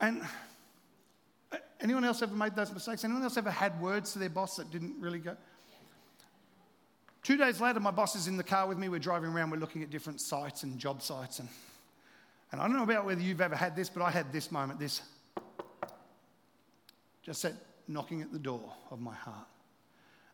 And 0.00 0.22
Anyone 1.82 2.04
else 2.04 2.22
ever 2.22 2.34
made 2.34 2.54
those 2.54 2.72
mistakes? 2.72 3.04
Anyone 3.04 3.24
else 3.24 3.36
ever 3.36 3.50
had 3.50 3.80
words 3.80 4.12
to 4.12 4.20
their 4.20 4.30
boss 4.30 4.56
that 4.56 4.70
didn't 4.70 4.94
really 5.00 5.18
go? 5.18 5.36
Two 7.24 7.36
days 7.36 7.60
later, 7.60 7.80
my 7.80 7.90
boss 7.90 8.14
is 8.14 8.28
in 8.28 8.36
the 8.36 8.44
car 8.44 8.68
with 8.68 8.78
me. 8.78 8.88
We're 8.88 9.00
driving 9.00 9.30
around, 9.30 9.50
we're 9.50 9.58
looking 9.58 9.82
at 9.82 9.90
different 9.90 10.20
sites 10.20 10.62
and 10.62 10.78
job 10.78 11.02
sites. 11.02 11.40
And, 11.40 11.48
and 12.52 12.60
I 12.60 12.66
don't 12.66 12.76
know 12.76 12.84
about 12.84 13.04
whether 13.04 13.20
you've 13.20 13.40
ever 13.40 13.56
had 13.56 13.74
this, 13.74 13.88
but 13.88 14.02
I 14.02 14.10
had 14.10 14.32
this 14.32 14.50
moment 14.50 14.78
this 14.78 15.02
just 17.22 17.42
that 17.42 17.54
knocking 17.88 18.22
at 18.22 18.32
the 18.32 18.38
door 18.38 18.72
of 18.90 19.00
my 19.00 19.14
heart. 19.14 19.46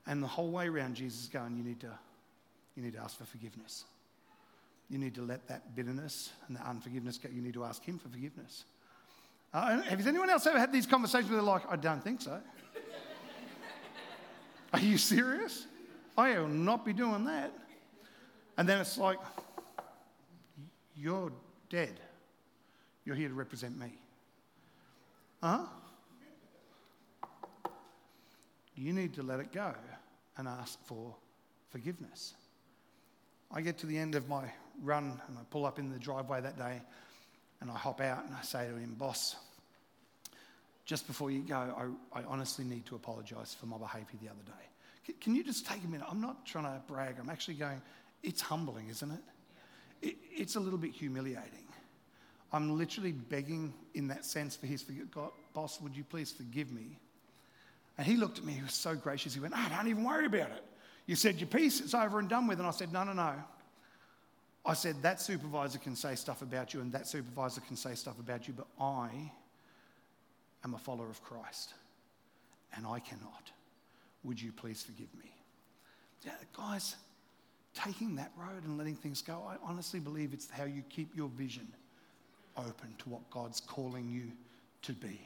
And 0.06 0.22
the 0.22 0.26
whole 0.26 0.50
way 0.50 0.68
around, 0.68 0.96
Jesus 0.96 1.22
is 1.22 1.28
going, 1.28 1.56
you 1.56 1.62
need, 1.62 1.80
to, 1.80 1.98
you 2.76 2.82
need 2.82 2.94
to 2.94 3.00
ask 3.00 3.18
for 3.18 3.24
forgiveness. 3.24 3.84
You 4.88 4.98
need 4.98 5.14
to 5.16 5.22
let 5.22 5.46
that 5.48 5.76
bitterness 5.76 6.30
and 6.46 6.56
that 6.56 6.66
unforgiveness 6.66 7.18
go. 7.18 7.28
You 7.30 7.42
need 7.42 7.54
to 7.54 7.64
ask 7.64 7.84
Him 7.84 7.98
for 7.98 8.08
forgiveness. 8.08 8.64
Uh, 9.52 9.80
has 9.82 10.06
anyone 10.06 10.28
else 10.28 10.46
ever 10.46 10.58
had 10.58 10.72
these 10.72 10.86
conversations 10.86 11.30
where 11.30 11.36
they're 11.36 11.46
like, 11.46 11.62
I 11.70 11.76
don't 11.76 12.02
think 12.02 12.20
so? 12.20 12.38
Are 14.74 14.80
you 14.80 14.98
serious? 14.98 15.66
I 16.16 16.38
will 16.38 16.48
not 16.48 16.84
be 16.84 16.92
doing 16.92 17.24
that. 17.24 17.52
And 18.58 18.68
then 18.68 18.80
it's 18.80 18.98
like, 18.98 19.18
you're 20.96 21.32
dead. 21.70 22.00
You're 23.04 23.14
here 23.14 23.28
to 23.28 23.34
represent 23.34 23.78
me. 23.78 23.92
Huh? 25.42 25.64
You 28.74 28.92
need 28.92 29.14
to 29.14 29.22
let 29.22 29.40
it 29.40 29.52
go 29.52 29.74
and 30.36 30.46
ask 30.46 30.78
for 30.84 31.14
forgiveness. 31.70 32.34
I 33.50 33.62
get 33.62 33.78
to 33.78 33.86
the 33.86 33.96
end 33.96 34.14
of 34.14 34.28
my 34.28 34.44
run 34.82 35.20
and 35.26 35.38
I 35.38 35.42
pull 35.50 35.64
up 35.64 35.78
in 35.78 35.90
the 35.90 35.98
driveway 35.98 36.40
that 36.40 36.58
day 36.58 36.80
and 37.60 37.70
I 37.70 37.74
hop 37.74 38.00
out 38.00 38.24
and 38.24 38.34
I 38.34 38.42
say 38.42 38.68
to 38.68 38.76
him, 38.76 38.94
Boss, 38.98 39.36
just 40.84 41.06
before 41.06 41.30
you 41.30 41.40
go, 41.40 41.56
I, 42.14 42.20
I 42.20 42.24
honestly 42.24 42.64
need 42.64 42.86
to 42.86 42.94
apologize 42.94 43.54
for 43.58 43.66
my 43.66 43.76
behavior 43.76 44.18
the 44.22 44.28
other 44.28 44.44
day. 44.46 44.66
Can, 45.04 45.14
can 45.20 45.34
you 45.34 45.44
just 45.44 45.66
take 45.66 45.84
a 45.84 45.86
minute? 45.86 46.06
I'm 46.10 46.20
not 46.20 46.46
trying 46.46 46.64
to 46.64 46.80
brag. 46.86 47.16
I'm 47.20 47.30
actually 47.30 47.54
going, 47.54 47.82
it's 48.22 48.40
humbling, 48.40 48.88
isn't 48.88 49.10
it? 49.10 49.20
it 50.02 50.16
it's 50.30 50.56
a 50.56 50.60
little 50.60 50.78
bit 50.78 50.92
humiliating. 50.92 51.66
I'm 52.52 52.78
literally 52.78 53.12
begging 53.12 53.74
in 53.94 54.08
that 54.08 54.24
sense 54.24 54.56
for 54.56 54.66
his 54.66 54.82
forgiveness. 54.82 55.10
God, 55.14 55.30
boss, 55.52 55.80
would 55.82 55.94
you 55.94 56.04
please 56.04 56.32
forgive 56.32 56.72
me? 56.72 56.98
And 57.98 58.06
he 58.06 58.16
looked 58.16 58.38
at 58.38 58.44
me, 58.44 58.54
he 58.54 58.62
was 58.62 58.74
so 58.74 58.94
gracious. 58.94 59.34
He 59.34 59.40
went, 59.40 59.54
oh, 59.56 59.66
don't 59.76 59.88
even 59.88 60.04
worry 60.04 60.26
about 60.26 60.50
it. 60.50 60.64
You 61.06 61.16
said 61.16 61.38
your 61.38 61.48
piece, 61.48 61.80
it's 61.80 61.94
over 61.94 62.18
and 62.18 62.28
done 62.28 62.46
with. 62.46 62.58
And 62.58 62.68
I 62.68 62.70
said, 62.70 62.92
no, 62.92 63.04
no, 63.04 63.12
no. 63.12 63.34
I 64.68 64.74
said, 64.74 65.02
that 65.02 65.18
supervisor 65.18 65.78
can 65.78 65.96
say 65.96 66.14
stuff 66.14 66.42
about 66.42 66.74
you 66.74 66.80
and 66.80 66.92
that 66.92 67.06
supervisor 67.06 67.62
can 67.62 67.74
say 67.74 67.94
stuff 67.94 68.18
about 68.18 68.46
you, 68.46 68.54
but 68.54 68.66
I 68.78 69.08
am 70.62 70.74
a 70.74 70.78
follower 70.78 71.08
of 71.08 71.22
Christ 71.22 71.72
and 72.76 72.86
I 72.86 73.00
cannot. 73.00 73.50
Would 74.24 74.40
you 74.40 74.52
please 74.52 74.82
forgive 74.82 75.12
me? 75.14 75.32
Yeah, 76.22 76.32
guys, 76.54 76.96
taking 77.74 78.16
that 78.16 78.30
road 78.36 78.64
and 78.64 78.76
letting 78.76 78.96
things 78.96 79.22
go, 79.22 79.42
I 79.48 79.56
honestly 79.66 80.00
believe 80.00 80.34
it's 80.34 80.50
how 80.50 80.64
you 80.64 80.82
keep 80.90 81.16
your 81.16 81.28
vision 81.28 81.66
open 82.58 82.94
to 82.98 83.08
what 83.08 83.30
God's 83.30 83.60
calling 83.60 84.10
you 84.10 84.30
to 84.82 84.92
be. 84.92 85.18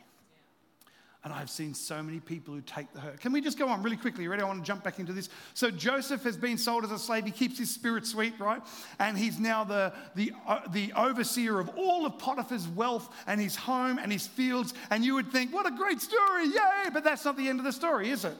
And 1.24 1.32
I've 1.32 1.50
seen 1.50 1.72
so 1.72 2.02
many 2.02 2.18
people 2.18 2.52
who 2.52 2.60
take 2.62 2.92
the 2.92 2.98
hurt. 2.98 3.20
Can 3.20 3.30
we 3.30 3.40
just 3.40 3.56
go 3.56 3.68
on 3.68 3.80
really 3.82 3.96
quickly? 3.96 4.26
Ready? 4.26 4.42
I 4.42 4.46
want 4.46 4.58
to 4.58 4.66
jump 4.66 4.82
back 4.82 4.98
into 4.98 5.12
this. 5.12 5.28
So 5.54 5.70
Joseph 5.70 6.24
has 6.24 6.36
been 6.36 6.58
sold 6.58 6.82
as 6.82 6.90
a 6.90 6.98
slave. 6.98 7.24
He 7.24 7.30
keeps 7.30 7.56
his 7.56 7.70
spirit 7.70 8.06
sweet, 8.06 8.34
right? 8.40 8.60
And 8.98 9.16
he's 9.16 9.38
now 9.38 9.62
the, 9.62 9.92
the, 10.16 10.32
uh, 10.48 10.62
the 10.72 10.92
overseer 10.94 11.60
of 11.60 11.70
all 11.76 12.06
of 12.06 12.18
Potiphar's 12.18 12.66
wealth 12.66 13.14
and 13.28 13.40
his 13.40 13.54
home 13.54 13.98
and 13.98 14.10
his 14.10 14.26
fields. 14.26 14.74
And 14.90 15.04
you 15.04 15.14
would 15.14 15.30
think, 15.30 15.52
what 15.52 15.64
a 15.64 15.70
great 15.70 16.00
story, 16.00 16.46
yay! 16.46 16.90
But 16.92 17.04
that's 17.04 17.24
not 17.24 17.36
the 17.36 17.48
end 17.48 17.60
of 17.60 17.64
the 17.64 17.72
story, 17.72 18.10
is 18.10 18.24
it? 18.24 18.36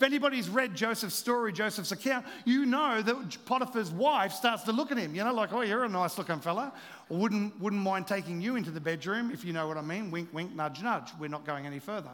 If 0.00 0.04
anybody's 0.04 0.48
read 0.48 0.74
Joseph's 0.74 1.14
story, 1.14 1.52
Joseph's 1.52 1.92
account, 1.92 2.24
you 2.46 2.64
know 2.64 3.02
that 3.02 3.44
Potiphar's 3.44 3.90
wife 3.90 4.32
starts 4.32 4.62
to 4.62 4.72
look 4.72 4.90
at 4.90 4.96
him, 4.96 5.14
you 5.14 5.22
know, 5.22 5.34
like, 5.34 5.52
oh, 5.52 5.60
you're 5.60 5.84
a 5.84 5.88
nice 5.90 6.16
looking 6.16 6.40
fella. 6.40 6.72
Wouldn't, 7.10 7.60
wouldn't 7.60 7.82
mind 7.82 8.06
taking 8.06 8.40
you 8.40 8.56
into 8.56 8.70
the 8.70 8.80
bedroom, 8.80 9.30
if 9.30 9.44
you 9.44 9.52
know 9.52 9.68
what 9.68 9.76
I 9.76 9.82
mean. 9.82 10.10
Wink, 10.10 10.32
wink, 10.32 10.54
nudge, 10.54 10.82
nudge. 10.82 11.10
We're 11.20 11.28
not 11.28 11.44
going 11.44 11.66
any 11.66 11.80
further. 11.80 12.08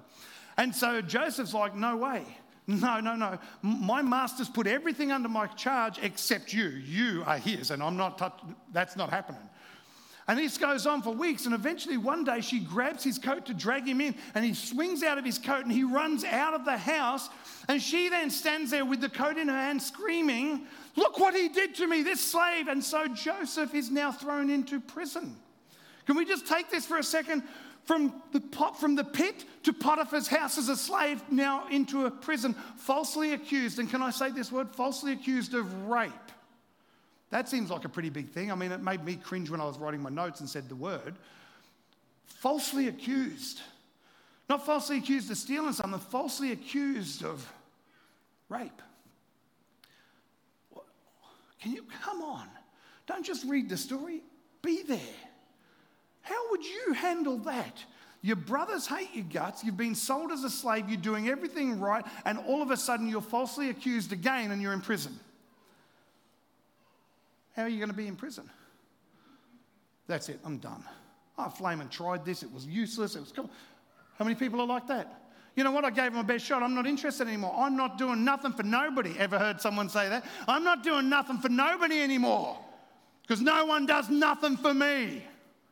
And 0.57 0.75
so 0.75 1.01
Joseph's 1.01 1.55
like, 1.55 1.77
no 1.77 1.97
way. 1.97 2.25
No, 2.67 2.99
no, 2.99 3.15
no. 3.15 3.39
My 3.63 4.03
master's 4.03 4.49
put 4.49 4.67
everything 4.67 5.13
under 5.13 5.29
my 5.29 5.47
charge 5.47 6.01
except 6.03 6.53
you. 6.53 6.67
You 6.67 7.23
are 7.25 7.39
his, 7.39 7.71
and 7.71 7.81
I'm 7.81 7.97
not, 7.97 8.43
that's 8.73 8.97
not 8.97 9.11
happening. 9.11 9.49
And 10.29 10.39
this 10.39 10.59
goes 10.59 10.87
on 10.87 11.03
for 11.03 11.11
weeks, 11.11 11.47
and 11.47 11.55
eventually 11.55 11.97
one 11.97 12.25
day 12.25 12.41
she 12.41 12.59
grabs 12.59 13.05
his 13.05 13.17
coat 13.17 13.47
to 13.47 13.55
drag 13.55 13.87
him 13.87 14.01
in, 14.01 14.17
and 14.35 14.45
he 14.45 14.55
swings 14.55 15.05
out 15.05 15.19
of 15.19 15.25
his 15.25 15.39
coat 15.39 15.65
and 15.65 15.71
he 15.71 15.85
runs 15.85 16.25
out 16.25 16.53
of 16.53 16.65
the 16.65 16.77
house. 16.77 17.29
And 17.69 17.81
she 17.81 18.09
then 18.09 18.31
stands 18.31 18.73
there 18.73 18.85
with 18.85 19.01
the 19.01 19.09
coat 19.09 19.37
in 19.37 19.47
her 19.49 19.55
hand, 19.55 19.81
screaming, 19.81 20.67
Look 20.97 21.19
what 21.19 21.35
he 21.35 21.49
did 21.49 21.75
to 21.77 21.87
me, 21.87 22.03
this 22.03 22.21
slave. 22.21 22.69
And 22.69 22.83
so 22.83 23.07
Joseph 23.07 23.75
is 23.75 23.91
now 23.91 24.11
thrown 24.11 24.51
into 24.51 24.81
prison. 24.81 25.37
Can 26.07 26.17
we 26.17 26.25
just 26.25 26.47
take 26.47 26.71
this 26.71 26.87
for 26.87 26.97
a 26.97 27.05
second? 27.05 27.43
From 27.85 28.21
the, 28.33 28.41
pot, 28.41 28.81
from 28.81 28.97
the 28.97 29.05
pit 29.05 29.45
to 29.63 29.73
Potiphar's 29.73 30.27
house 30.27 30.59
as 30.59 30.69
a 30.69 30.77
slave, 30.77 31.23
now 31.31 31.69
into 31.69 32.07
a 32.07 32.11
prison, 32.11 32.55
falsely 32.77 33.33
accused. 33.33 33.79
And 33.79 33.89
can 33.89 34.03
I 34.03 34.11
say 34.11 34.31
this 34.31 34.51
word? 34.51 34.75
Falsely 34.75 35.13
accused 35.13 35.55
of 35.55 35.87
rape. 35.87 36.11
That 37.31 37.49
seems 37.49 37.71
like 37.71 37.85
a 37.85 37.89
pretty 37.89 38.11
big 38.11 38.31
thing. 38.31 38.53
I 38.53 38.55
mean, 38.55 38.73
it 38.73 38.83
made 38.83 39.05
me 39.05 39.17
cringe 39.17 39.51
when 39.51 39.61
I 39.61 39.65
was 39.65 39.79
writing 39.79 40.03
my 40.03 40.11
notes 40.11 40.41
and 40.41 40.49
said 40.49 40.69
the 40.69 40.77
word. 40.77 41.17
Falsely 42.25 42.89
accused. 42.89 43.61
Not 44.49 44.65
falsely 44.65 44.99
accused 44.99 45.31
of 45.31 45.37
stealing 45.37 45.73
something, 45.73 45.99
falsely 45.99 46.53
accused 46.53 47.25
of 47.25 47.51
rape. 48.49 48.83
Can 51.61 51.73
you 51.73 51.85
come 52.03 52.23
on? 52.23 52.47
Don't 53.07 53.25
just 53.25 53.45
read 53.45 53.69
the 53.69 53.77
story, 53.77 54.23
be 54.63 54.83
there. 54.83 54.99
How 56.23 56.51
would 56.51 56.65
you 56.65 56.93
handle 56.93 57.39
that? 57.39 57.85
Your 58.23 58.37
brothers 58.37 58.87
hate 58.87 59.11
your 59.15 59.25
guts. 59.33 59.63
You've 59.63 59.77
been 59.77 59.95
sold 59.95 60.33
as 60.33 60.43
a 60.43 60.51
slave. 60.51 60.89
You're 60.89 61.01
doing 61.01 61.29
everything 61.29 61.79
right. 61.79 62.05
And 62.25 62.39
all 62.39 62.63
of 62.63 62.71
a 62.73 62.77
sudden, 62.77 63.09
you're 63.09 63.21
falsely 63.21 63.71
accused 63.71 64.13
again 64.13 64.51
and 64.51 64.61
you're 64.61 64.73
in 64.73 64.81
prison. 64.81 65.19
How 67.57 67.63
are 67.63 67.69
you 67.69 67.79
going 67.79 67.91
to 67.91 67.97
be 67.97 68.07
in 68.07 68.17
prison? 68.17 68.49
That's 70.07 70.29
it. 70.29 70.39
I'm 70.45 70.59
done. 70.59 70.85
I 71.39 71.49
flame 71.49 71.81
and 71.81 71.91
tried 71.91 72.25
this. 72.25 72.43
It 72.43 72.53
was 72.53 72.67
useless. 72.67 73.17
It 73.17 73.21
was. 73.21 73.33
Cool. 73.33 73.51
How 74.19 74.25
many 74.25 74.35
people 74.35 74.61
are 74.61 74.67
like 74.67 74.87
that? 74.89 75.23
You 75.57 75.65
know 75.65 75.71
what? 75.71 75.85
I 75.85 75.91
gave 75.91 76.09
him 76.09 76.15
my 76.15 76.23
best 76.23 76.45
shot. 76.45 76.63
I'm 76.63 76.75
not 76.75 76.87
interested 76.87 77.27
anymore. 77.27 77.55
I'm 77.57 77.77
not 77.77 77.97
doing 77.97 78.25
nothing 78.25 78.53
for 78.53 78.63
nobody. 78.63 79.19
Ever 79.19 79.39
heard 79.39 79.61
someone 79.61 79.89
say 79.89 80.09
that? 80.09 80.25
I'm 80.47 80.65
not 80.65 80.83
doing 80.83 81.09
nothing 81.09 81.39
for 81.39 81.49
nobody 81.49 82.03
anymore 82.03 82.59
because 83.23 83.41
no 83.41 83.65
one 83.65 83.87
does 83.87 84.11
nothing 84.11 84.59
for 84.59 84.75
me. 84.75 85.25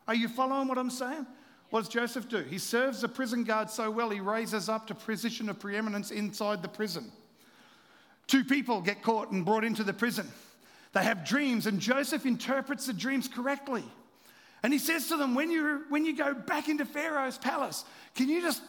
Are 0.09 0.14
you 0.14 0.29
following 0.29 0.68
what 0.68 0.79
I'm 0.79 0.90
saying? 0.90 1.27
What 1.68 1.81
does 1.81 1.88
Joseph 1.88 2.29
do? 2.29 2.38
He 2.38 2.59
serves 2.59 3.03
the 3.03 3.09
prison 3.09 3.44
guard 3.44 3.68
so 3.68 3.90
well, 3.90 4.09
he 4.09 4.20
raises 4.20 4.68
up 4.68 4.87
to 4.87 4.94
position 4.94 5.49
of 5.49 5.59
preeminence 5.59 6.11
inside 6.11 6.62
the 6.62 6.68
prison. 6.68 7.11
Two 8.27 8.44
people 8.44 8.81
get 8.81 9.03
caught 9.03 9.33
and 9.33 9.44
brought 9.44 9.64
into 9.64 9.85
the 9.85 9.92
prison. 9.92 10.27
They 10.95 11.03
have 11.03 11.25
dreams, 11.25 11.67
and 11.67 11.81
Joseph 11.81 12.25
interprets 12.25 12.87
the 12.87 12.93
dreams 12.93 13.29
correctly. 13.29 13.85
And 14.63 14.73
he 14.73 14.79
says 14.79 15.09
to 15.09 15.17
them, 15.17 15.35
when 15.35 15.51
you, 15.51 15.85
when 15.91 16.07
you 16.07 16.17
go 16.17 16.33
back 16.33 16.69
into 16.69 16.87
Pharaoh's 16.87 17.37
palace, 17.37 17.85
can 18.15 18.29
you 18.29 18.41
just, 18.41 18.63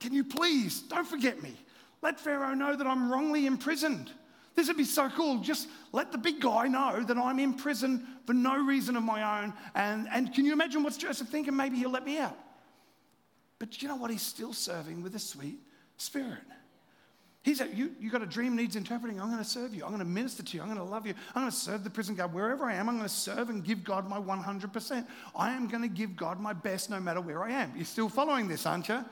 can 0.00 0.12
you 0.12 0.24
please, 0.24 0.80
don't 0.80 1.06
forget 1.06 1.42
me. 1.42 1.54
Let 2.02 2.18
Pharaoh 2.18 2.54
know 2.54 2.74
that 2.74 2.86
I'm 2.86 3.12
wrongly 3.12 3.46
imprisoned. 3.46 4.10
This 4.54 4.66
would 4.66 4.76
be 4.76 4.84
so 4.84 5.08
cool. 5.10 5.38
Just 5.38 5.68
let 5.92 6.10
the 6.10 6.18
big 6.18 6.40
guy 6.40 6.66
know 6.66 7.04
that 7.04 7.16
I'm 7.16 7.38
in 7.38 7.54
prison 7.54 8.04
for 8.26 8.32
no 8.32 8.56
reason 8.56 8.96
of 8.96 9.04
my 9.04 9.42
own. 9.42 9.52
And, 9.74 10.08
and 10.10 10.34
can 10.34 10.44
you 10.44 10.52
imagine 10.52 10.82
what's 10.82 10.96
Joseph 10.96 11.28
thinking? 11.28 11.54
Maybe 11.54 11.76
he'll 11.76 11.90
let 11.90 12.04
me 12.04 12.18
out. 12.18 12.36
But 13.58 13.80
you 13.82 13.88
know 13.88 13.96
what? 13.96 14.10
He's 14.10 14.22
still 14.22 14.52
serving 14.52 15.02
with 15.02 15.14
a 15.14 15.20
sweet 15.20 15.60
spirit. 15.98 16.42
He's 17.42 17.58
said, 17.58 17.70
you, 17.74 17.92
you 18.00 18.10
got 18.10 18.22
a 18.22 18.26
dream 18.26 18.56
needs 18.56 18.76
interpreting. 18.76 19.20
I'm 19.20 19.30
going 19.30 19.42
to 19.42 19.48
serve 19.48 19.72
you. 19.74 19.84
I'm 19.84 19.90
going 19.90 20.00
to 20.00 20.04
minister 20.04 20.42
to 20.42 20.56
you. 20.56 20.60
I'm 20.60 20.68
going 20.68 20.78
to 20.78 20.84
love 20.84 21.06
you. 21.06 21.14
I'm 21.34 21.42
going 21.42 21.50
to 21.50 21.56
serve 21.56 21.84
the 21.84 21.90
prison 21.90 22.14
guard 22.14 22.34
wherever 22.34 22.64
I 22.64 22.74
am. 22.74 22.88
I'm 22.88 22.96
going 22.96 23.08
to 23.08 23.14
serve 23.14 23.48
and 23.48 23.64
give 23.64 23.84
God 23.84 24.08
my 24.08 24.18
100%. 24.18 25.06
I 25.36 25.52
am 25.52 25.68
going 25.68 25.82
to 25.82 25.88
give 25.88 26.16
God 26.16 26.40
my 26.40 26.52
best 26.52 26.90
no 26.90 27.00
matter 27.00 27.20
where 27.20 27.42
I 27.44 27.50
am. 27.52 27.72
You're 27.76 27.84
still 27.84 28.08
following 28.08 28.48
this, 28.48 28.66
aren't 28.66 28.88
you? 28.88 29.04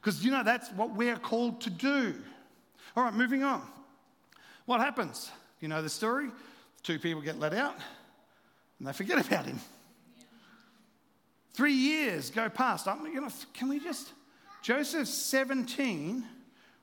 Because 0.00 0.24
you 0.24 0.30
know 0.30 0.42
that's 0.42 0.70
what 0.72 0.94
we're 0.94 1.16
called 1.16 1.60
to 1.62 1.70
do. 1.70 2.14
All 2.96 3.04
right, 3.04 3.14
moving 3.14 3.42
on. 3.42 3.62
What 4.64 4.80
happens? 4.80 5.30
You 5.60 5.68
know 5.68 5.82
the 5.82 5.90
story? 5.90 6.30
Two 6.82 6.98
people 6.98 7.20
get 7.20 7.38
let 7.38 7.52
out 7.52 7.76
and 8.78 8.88
they 8.88 8.92
forget 8.92 9.24
about 9.24 9.46
him. 9.46 9.58
Three 11.52 11.72
years 11.72 12.30
go 12.30 12.48
past. 12.48 12.86
I'm, 12.86 13.04
you 13.06 13.20
know, 13.20 13.28
can 13.52 13.68
we 13.68 13.80
just? 13.80 14.12
Joseph's 14.62 15.12
17 15.12 16.24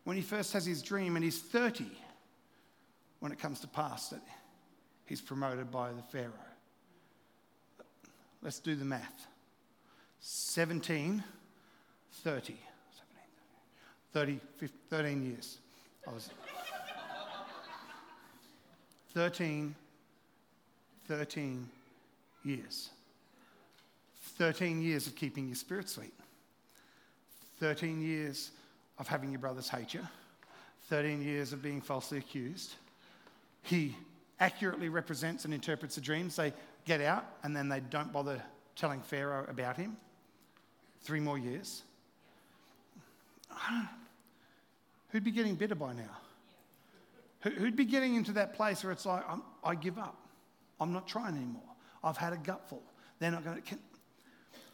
when 0.06 0.16
he 0.16 0.24
first 0.24 0.54
has 0.54 0.66
his 0.66 0.82
dream, 0.82 1.16
and 1.16 1.26
he's 1.26 1.42
30 1.42 1.86
when 3.20 3.32
it 3.32 3.40
comes 3.40 3.60
to 3.60 3.68
pass 3.68 4.10
that 4.10 4.22
he's 5.06 5.20
promoted 5.20 5.70
by 5.72 5.92
the 5.92 6.02
Pharaoh. 6.04 6.32
Let's 8.42 8.60
do 8.60 8.76
the 8.76 8.86
math 8.86 9.28
17, 10.22 11.24
30. 12.24 12.56
30, 14.14 14.40
15, 14.58 14.80
13 14.90 15.26
years. 15.26 15.58
I 16.08 16.14
was 16.14 16.30
13, 19.14 19.76
13 21.08 21.70
years. 22.46 22.90
13 24.38 24.82
years 24.82 25.08
of 25.08 25.16
keeping 25.16 25.48
your 25.48 25.56
spirit 25.56 25.90
sweet. 25.90 26.14
13 27.60 28.02
years 28.02 28.52
of 28.98 29.08
having 29.08 29.32
your 29.32 29.40
brothers 29.40 29.70
hate 29.70 29.94
you. 29.94 30.02
13 30.90 31.22
years 31.22 31.54
of 31.54 31.62
being 31.62 31.82
falsely 31.82 32.18
accused. 32.18 32.76
He 33.64 33.96
accurately 34.40 34.90
represents 34.90 35.46
and 35.46 35.54
interprets 35.54 35.96
the 35.96 36.02
dreams. 36.02 36.36
They 36.36 36.54
get 36.86 37.02
out 37.02 37.26
and 37.44 37.56
then 37.56 37.70
they 37.70 37.80
don't 37.80 38.14
bother 38.14 38.42
telling 38.76 39.02
Pharaoh 39.02 39.46
about 39.50 39.78
him. 39.78 39.98
Three 41.02 41.20
more 41.20 41.38
years. 41.38 41.84
Who'd 45.10 45.24
be 45.24 45.32
getting 45.32 45.56
bitter 45.56 45.76
by 45.76 45.94
now? 45.94 46.18
Who'd 47.42 47.76
be 47.76 47.86
getting 47.86 48.16
into 48.16 48.34
that 48.34 48.56
place 48.56 48.84
where 48.84 48.92
it's 48.92 49.06
like, 49.06 49.24
i 49.64 49.76
give 49.76 50.00
up. 50.00 50.18
I'm 50.80 50.92
not 50.92 51.08
trying 51.08 51.36
anymore. 51.36 51.62
I've 52.04 52.18
had 52.18 52.34
a 52.34 52.38
gutful. 52.38 52.82
They're 53.20 53.32
not 53.32 53.44
going 53.44 53.62
to. 53.62 53.76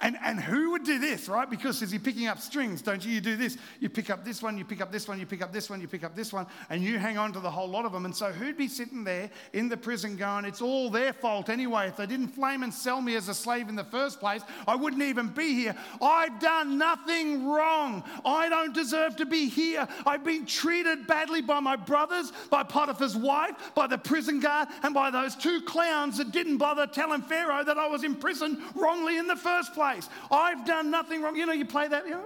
And, 0.03 0.17
and 0.23 0.39
who 0.39 0.71
would 0.71 0.83
do 0.83 0.97
this, 0.97 1.29
right? 1.29 1.47
Because 1.47 1.83
as 1.83 1.93
you're 1.93 2.01
picking 2.01 2.25
up 2.25 2.39
strings, 2.39 2.81
don't 2.81 3.05
you? 3.05 3.11
You 3.11 3.21
do 3.21 3.35
this. 3.35 3.57
You 3.79 3.87
pick 3.87 4.09
up 4.09 4.25
this 4.25 4.41
one, 4.41 4.57
you 4.57 4.65
pick 4.65 4.81
up 4.81 4.91
this 4.91 5.07
one, 5.07 5.19
you 5.19 5.27
pick 5.27 5.43
up 5.43 5.53
this 5.53 5.69
one, 5.69 5.79
you 5.79 5.87
pick 5.87 6.03
up 6.03 6.15
this 6.15 6.33
one, 6.33 6.47
and 6.71 6.81
you 6.81 6.97
hang 6.97 7.19
on 7.19 7.31
to 7.33 7.39
the 7.39 7.51
whole 7.51 7.67
lot 7.67 7.85
of 7.85 7.91
them. 7.91 8.05
And 8.05 8.15
so 8.15 8.31
who'd 8.31 8.57
be 8.57 8.67
sitting 8.67 9.03
there 9.03 9.29
in 9.53 9.69
the 9.69 9.77
prison 9.77 10.15
going, 10.15 10.45
it's 10.45 10.61
all 10.61 10.89
their 10.89 11.13
fault 11.13 11.49
anyway. 11.49 11.87
If 11.87 11.97
they 11.97 12.07
didn't 12.07 12.29
flame 12.29 12.63
and 12.63 12.73
sell 12.73 12.99
me 12.99 13.15
as 13.15 13.29
a 13.29 13.33
slave 13.35 13.69
in 13.69 13.75
the 13.75 13.83
first 13.83 14.19
place, 14.19 14.41
I 14.67 14.75
wouldn't 14.75 15.03
even 15.03 15.27
be 15.27 15.53
here. 15.53 15.75
I've 16.01 16.39
done 16.39 16.79
nothing 16.79 17.47
wrong. 17.47 18.03
I 18.25 18.49
don't 18.49 18.73
deserve 18.73 19.17
to 19.17 19.27
be 19.27 19.49
here. 19.49 19.87
I've 20.07 20.23
been 20.23 20.47
treated 20.47 21.05
badly 21.05 21.43
by 21.43 21.59
my 21.59 21.75
brothers, 21.75 22.33
by 22.49 22.63
Potiphar's 22.63 23.15
wife, 23.15 23.51
by 23.75 23.85
the 23.85 23.99
prison 23.99 24.39
guard, 24.39 24.67
and 24.81 24.95
by 24.95 25.11
those 25.11 25.35
two 25.35 25.61
clowns 25.61 26.17
that 26.17 26.31
didn't 26.31 26.57
bother 26.57 26.87
telling 26.87 27.21
Pharaoh 27.21 27.63
that 27.63 27.77
I 27.77 27.87
was 27.87 28.03
in 28.03 28.15
prison 28.15 28.63
wrongly 28.73 29.19
in 29.19 29.27
the 29.27 29.35
first 29.35 29.75
place 29.75 29.90
I've 30.29 30.65
done 30.65 30.91
nothing 30.91 31.21
wrong. 31.21 31.35
You 31.35 31.45
know, 31.45 31.53
you 31.53 31.65
play 31.65 31.87
that. 31.87 32.05
You 32.05 32.11
know, 32.11 32.23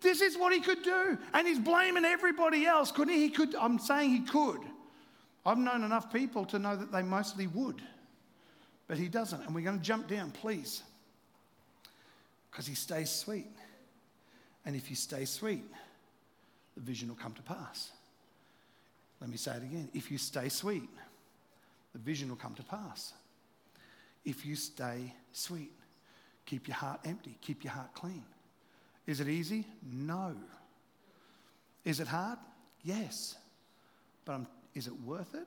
this 0.00 0.20
is 0.20 0.36
what 0.36 0.52
he 0.52 0.60
could 0.60 0.82
do. 0.82 1.18
And 1.34 1.46
he's 1.46 1.58
blaming 1.58 2.04
everybody 2.04 2.66
else. 2.66 2.92
Couldn't 2.92 3.14
he? 3.14 3.20
He 3.22 3.30
could. 3.30 3.54
I'm 3.56 3.78
saying 3.78 4.10
he 4.10 4.20
could. 4.20 4.60
I've 5.44 5.58
known 5.58 5.84
enough 5.84 6.12
people 6.12 6.44
to 6.46 6.58
know 6.58 6.76
that 6.76 6.92
they 6.92 7.02
mostly 7.02 7.46
would. 7.48 7.82
But 8.86 8.98
he 8.98 9.08
doesn't. 9.08 9.42
And 9.42 9.54
we're 9.54 9.64
going 9.64 9.78
to 9.78 9.84
jump 9.84 10.08
down, 10.08 10.30
please. 10.30 10.82
Because 12.50 12.66
he 12.66 12.74
stays 12.74 13.10
sweet. 13.10 13.46
And 14.64 14.76
if 14.76 14.90
you 14.90 14.96
stay 14.96 15.24
sweet, 15.24 15.64
the 16.76 16.82
vision 16.82 17.08
will 17.08 17.16
come 17.16 17.32
to 17.32 17.42
pass. 17.42 17.90
Let 19.20 19.30
me 19.30 19.36
say 19.36 19.52
it 19.52 19.62
again. 19.62 19.88
If 19.94 20.10
you 20.10 20.18
stay 20.18 20.48
sweet, 20.48 20.88
the 21.92 21.98
vision 21.98 22.28
will 22.28 22.36
come 22.36 22.54
to 22.54 22.62
pass 22.62 23.14
if 24.24 24.44
you 24.44 24.56
stay 24.56 25.14
sweet. 25.32 25.72
Keep 26.46 26.68
your 26.68 26.76
heart 26.76 27.00
empty, 27.04 27.36
keep 27.40 27.64
your 27.64 27.72
heart 27.72 27.92
clean. 27.94 28.24
Is 29.06 29.20
it 29.20 29.28
easy? 29.28 29.66
No. 29.90 30.34
Is 31.84 32.00
it 32.00 32.06
hard? 32.06 32.38
Yes. 32.84 33.36
But 34.24 34.34
um, 34.34 34.46
is 34.74 34.86
it 34.86 34.92
worth 35.04 35.34
it? 35.34 35.46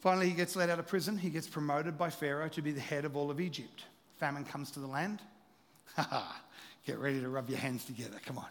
Finally, 0.00 0.28
he 0.28 0.34
gets 0.34 0.56
let 0.56 0.68
out 0.68 0.78
of 0.78 0.86
prison. 0.86 1.16
He 1.16 1.30
gets 1.30 1.46
promoted 1.46 1.96
by 1.96 2.10
Pharaoh 2.10 2.48
to 2.48 2.62
be 2.62 2.72
the 2.72 2.80
head 2.80 3.04
of 3.04 3.16
all 3.16 3.30
of 3.30 3.40
Egypt. 3.40 3.84
Famine 4.18 4.44
comes 4.44 4.70
to 4.72 4.80
the 4.80 4.86
land. 4.86 5.20
Ha 5.96 6.42
Get 6.86 6.98
ready 6.98 7.20
to 7.20 7.28
rub 7.28 7.48
your 7.48 7.58
hands 7.58 7.84
together. 7.84 8.18
Come 8.26 8.38
on. 8.38 8.48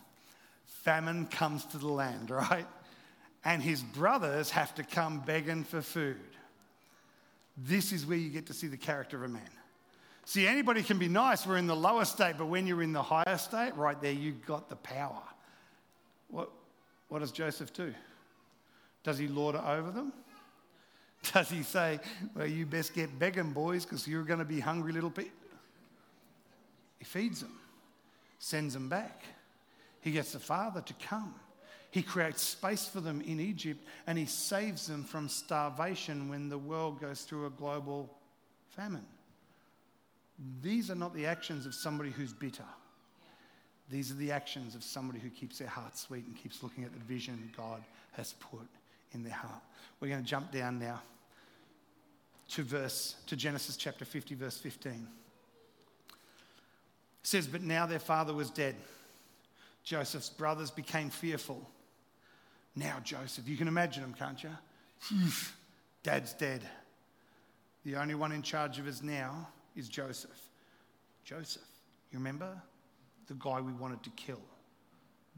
Famine 0.66 1.26
comes 1.26 1.66
to 1.66 1.78
the 1.78 1.88
land, 1.88 2.30
right? 2.30 2.68
And 3.44 3.62
his 3.62 3.82
brothers 3.82 4.52
have 4.52 4.74
to 4.76 4.84
come 4.84 5.20
begging 5.20 5.64
for 5.64 5.82
food. 5.82 6.18
This 7.64 7.92
is 7.92 8.06
where 8.06 8.18
you 8.18 8.30
get 8.30 8.48
to 8.48 8.54
see 8.54 8.68
the 8.68 8.78
character 8.78 9.18
of 9.18 9.24
a 9.24 9.28
man. 9.28 9.50
See, 10.26 10.48
anybody 10.48 10.84
can 10.84 10.98
be 10.98 11.08
nice. 11.08 11.46
We're 11.46 11.58
in 11.58 11.68
the 11.68 11.76
lower 11.76 12.06
state, 12.06 12.36
but 12.38 12.46
when 12.46 12.66
you're 12.66 12.82
in 12.82 12.94
the 12.94 13.04
higher 13.04 13.38
state, 13.38 13.76
right 13.76 14.00
there, 14.02 14.12
you've 14.12 14.46
got 14.46 14.70
the 14.70 14.76
power. 14.78 15.22
What, 16.30 16.50
what 17.10 17.20
does 17.20 17.32
Joseph 17.32 17.74
do? 17.74 17.94
Does 19.04 19.18
he 19.18 19.28
lord 19.28 19.56
it 19.56 19.64
over 19.64 19.92
them? 19.92 20.14
Does 21.34 21.50
he 21.50 21.62
say, 21.62 22.00
well, 22.36 22.48
you 22.48 22.66
best 22.66 22.96
get 22.96 23.20
begging, 23.20 23.52
boys, 23.52 23.86
because 23.86 24.08
you're 24.08 24.24
going 24.24 24.40
to 24.40 24.46
be 24.46 24.60
hungry 24.60 24.92
little 24.92 25.12
people? 25.12 25.32
He 26.98 27.06
feeds 27.06 27.42
them, 27.42 27.60
sends 28.40 28.74
them 28.74 28.90
back. 28.90 29.24
He 30.02 30.12
gets 30.12 30.34
the 30.34 30.40
father 30.40 30.82
to 30.82 30.94
come. 30.96 31.36
He 31.92 32.02
creates 32.02 32.42
space 32.42 32.88
for 32.88 33.02
them 33.02 33.22
in 33.22 33.42
Egypt 33.42 33.86
and 34.08 34.18
he 34.18 34.26
saves 34.26 34.88
them 34.88 35.04
from 35.04 35.28
starvation 35.28 36.30
when 36.30 36.48
the 36.48 36.58
world 36.58 37.02
goes 37.02 37.22
through 37.24 37.46
a 37.46 37.50
global 37.50 38.10
famine. 38.70 39.06
These 40.62 40.90
are 40.90 40.96
not 40.96 41.14
the 41.14 41.26
actions 41.26 41.66
of 41.66 41.76
somebody 41.76 42.10
who's 42.10 42.32
bitter. 42.32 42.64
These 43.90 44.10
are 44.10 44.16
the 44.16 44.32
actions 44.32 44.74
of 44.74 44.86
somebody 44.86 45.20
who 45.20 45.30
keeps 45.30 45.60
their 45.60 45.68
heart 45.68 45.98
sweet 45.98 46.26
and 46.26 46.36
keeps 46.36 46.64
looking 46.64 46.86
at 46.86 46.94
the 46.94 47.00
vision 47.00 47.52
God 47.56 47.84
has 48.14 48.34
put 48.40 48.68
in 49.12 49.24
their 49.24 49.34
heart. 49.34 49.62
We're 50.00 50.08
going 50.08 50.24
to 50.24 50.30
jump 50.30 50.50
down 50.50 50.80
now 50.80 51.02
to 52.52 52.64
verse 52.64 53.16
to 53.28 53.36
Genesis 53.36 53.76
chapter 53.76 54.06
50 54.06 54.36
verse 54.36 54.58
15. 54.58 54.94
It 54.94 56.18
says 57.22 57.48
but 57.48 57.62
now 57.62 57.86
their 57.86 58.00
father 58.00 58.34
was 58.34 58.50
dead. 58.50 58.78
Joseph's 59.84 60.30
brothers 60.30 60.72
became 60.72 61.10
fearful 61.10 61.68
now, 62.76 62.98
Joseph, 63.04 63.48
you 63.48 63.58
can 63.58 63.68
imagine 63.68 64.04
him, 64.04 64.14
can't 64.14 64.42
you? 64.44 64.52
Dad's 66.04 66.34
dead. 66.34 66.62
The 67.84 67.96
only 67.96 68.16
one 68.16 68.32
in 68.32 68.42
charge 68.42 68.80
of 68.80 68.88
us 68.88 69.02
now 69.02 69.50
is 69.76 69.90
Joseph. 69.90 70.40
Joseph, 71.24 71.68
you 72.12 72.20
remember? 72.20 72.62
The 73.28 73.34
guy 73.36 73.62
we 73.62 73.74
wanted 73.74 74.04
to 74.04 74.10
kill, 74.12 74.42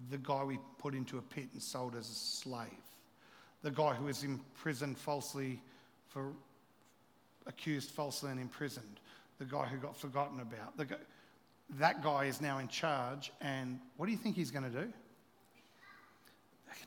the 0.10 0.18
guy 0.18 0.44
we 0.44 0.58
put 0.78 0.96
into 0.96 1.18
a 1.18 1.22
pit 1.22 1.48
and 1.54 1.62
sold 1.62 1.96
as 1.96 2.10
a 2.10 2.14
slave, 2.14 2.68
the 3.62 3.72
guy 3.72 3.94
who 3.94 4.06
was 4.06 4.24
imprisoned 4.24 4.98
falsely 4.98 5.62
for 6.08 6.34
accused 7.46 7.92
falsely 7.92 8.32
and 8.32 8.40
imprisoned, 8.40 9.00
the 9.38 9.46
guy 9.46 9.66
who 9.66 9.78
got 9.78 9.98
forgotten 9.98 10.40
about. 10.40 10.78
Guy, 10.78 10.96
that 11.78 12.04
guy 12.04 12.26
is 12.26 12.42
now 12.42 12.60
in 12.60 12.68
charge, 12.68 13.32
and 13.42 13.80
what 13.98 14.06
do 14.06 14.12
you 14.12 14.18
think 14.18 14.36
he's 14.36 14.52
going 14.52 14.64
to 14.64 14.86
do? 14.86 14.94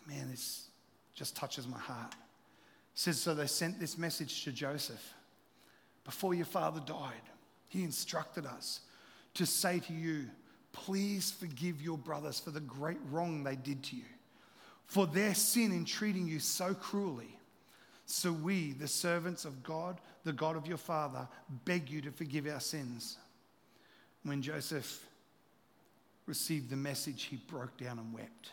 Man, 0.06 0.30
this 0.30 0.68
just 1.14 1.36
touches 1.36 1.66
my 1.66 1.78
heart. 1.78 2.12
It 2.12 2.18
says, 2.94 3.20
So 3.20 3.34
they 3.34 3.46
sent 3.46 3.80
this 3.80 3.98
message 3.98 4.44
to 4.44 4.52
Joseph. 4.52 5.14
Before 6.04 6.34
your 6.34 6.46
father 6.46 6.80
died, 6.86 7.14
he 7.68 7.82
instructed 7.82 8.46
us 8.46 8.80
to 9.34 9.46
say 9.46 9.80
to 9.80 9.92
you, 9.92 10.26
Please 10.72 11.30
forgive 11.30 11.80
your 11.80 11.98
brothers 11.98 12.38
for 12.38 12.50
the 12.50 12.60
great 12.60 12.98
wrong 13.10 13.42
they 13.42 13.56
did 13.56 13.82
to 13.84 13.96
you, 13.96 14.04
for 14.86 15.06
their 15.06 15.34
sin 15.34 15.72
in 15.72 15.84
treating 15.84 16.28
you 16.28 16.38
so 16.38 16.74
cruelly. 16.74 17.38
So 18.04 18.30
we, 18.30 18.72
the 18.72 18.86
servants 18.86 19.44
of 19.44 19.62
God, 19.64 20.00
the 20.22 20.32
God 20.32 20.54
of 20.54 20.66
your 20.66 20.76
father, 20.76 21.26
beg 21.64 21.90
you 21.90 22.00
to 22.02 22.12
forgive 22.12 22.46
our 22.46 22.60
sins. 22.60 23.16
When 24.22 24.42
Joseph 24.42 25.04
received 26.26 26.70
the 26.70 26.76
message, 26.76 27.24
he 27.24 27.36
broke 27.36 27.76
down 27.78 27.98
and 27.98 28.12
wept. 28.12 28.50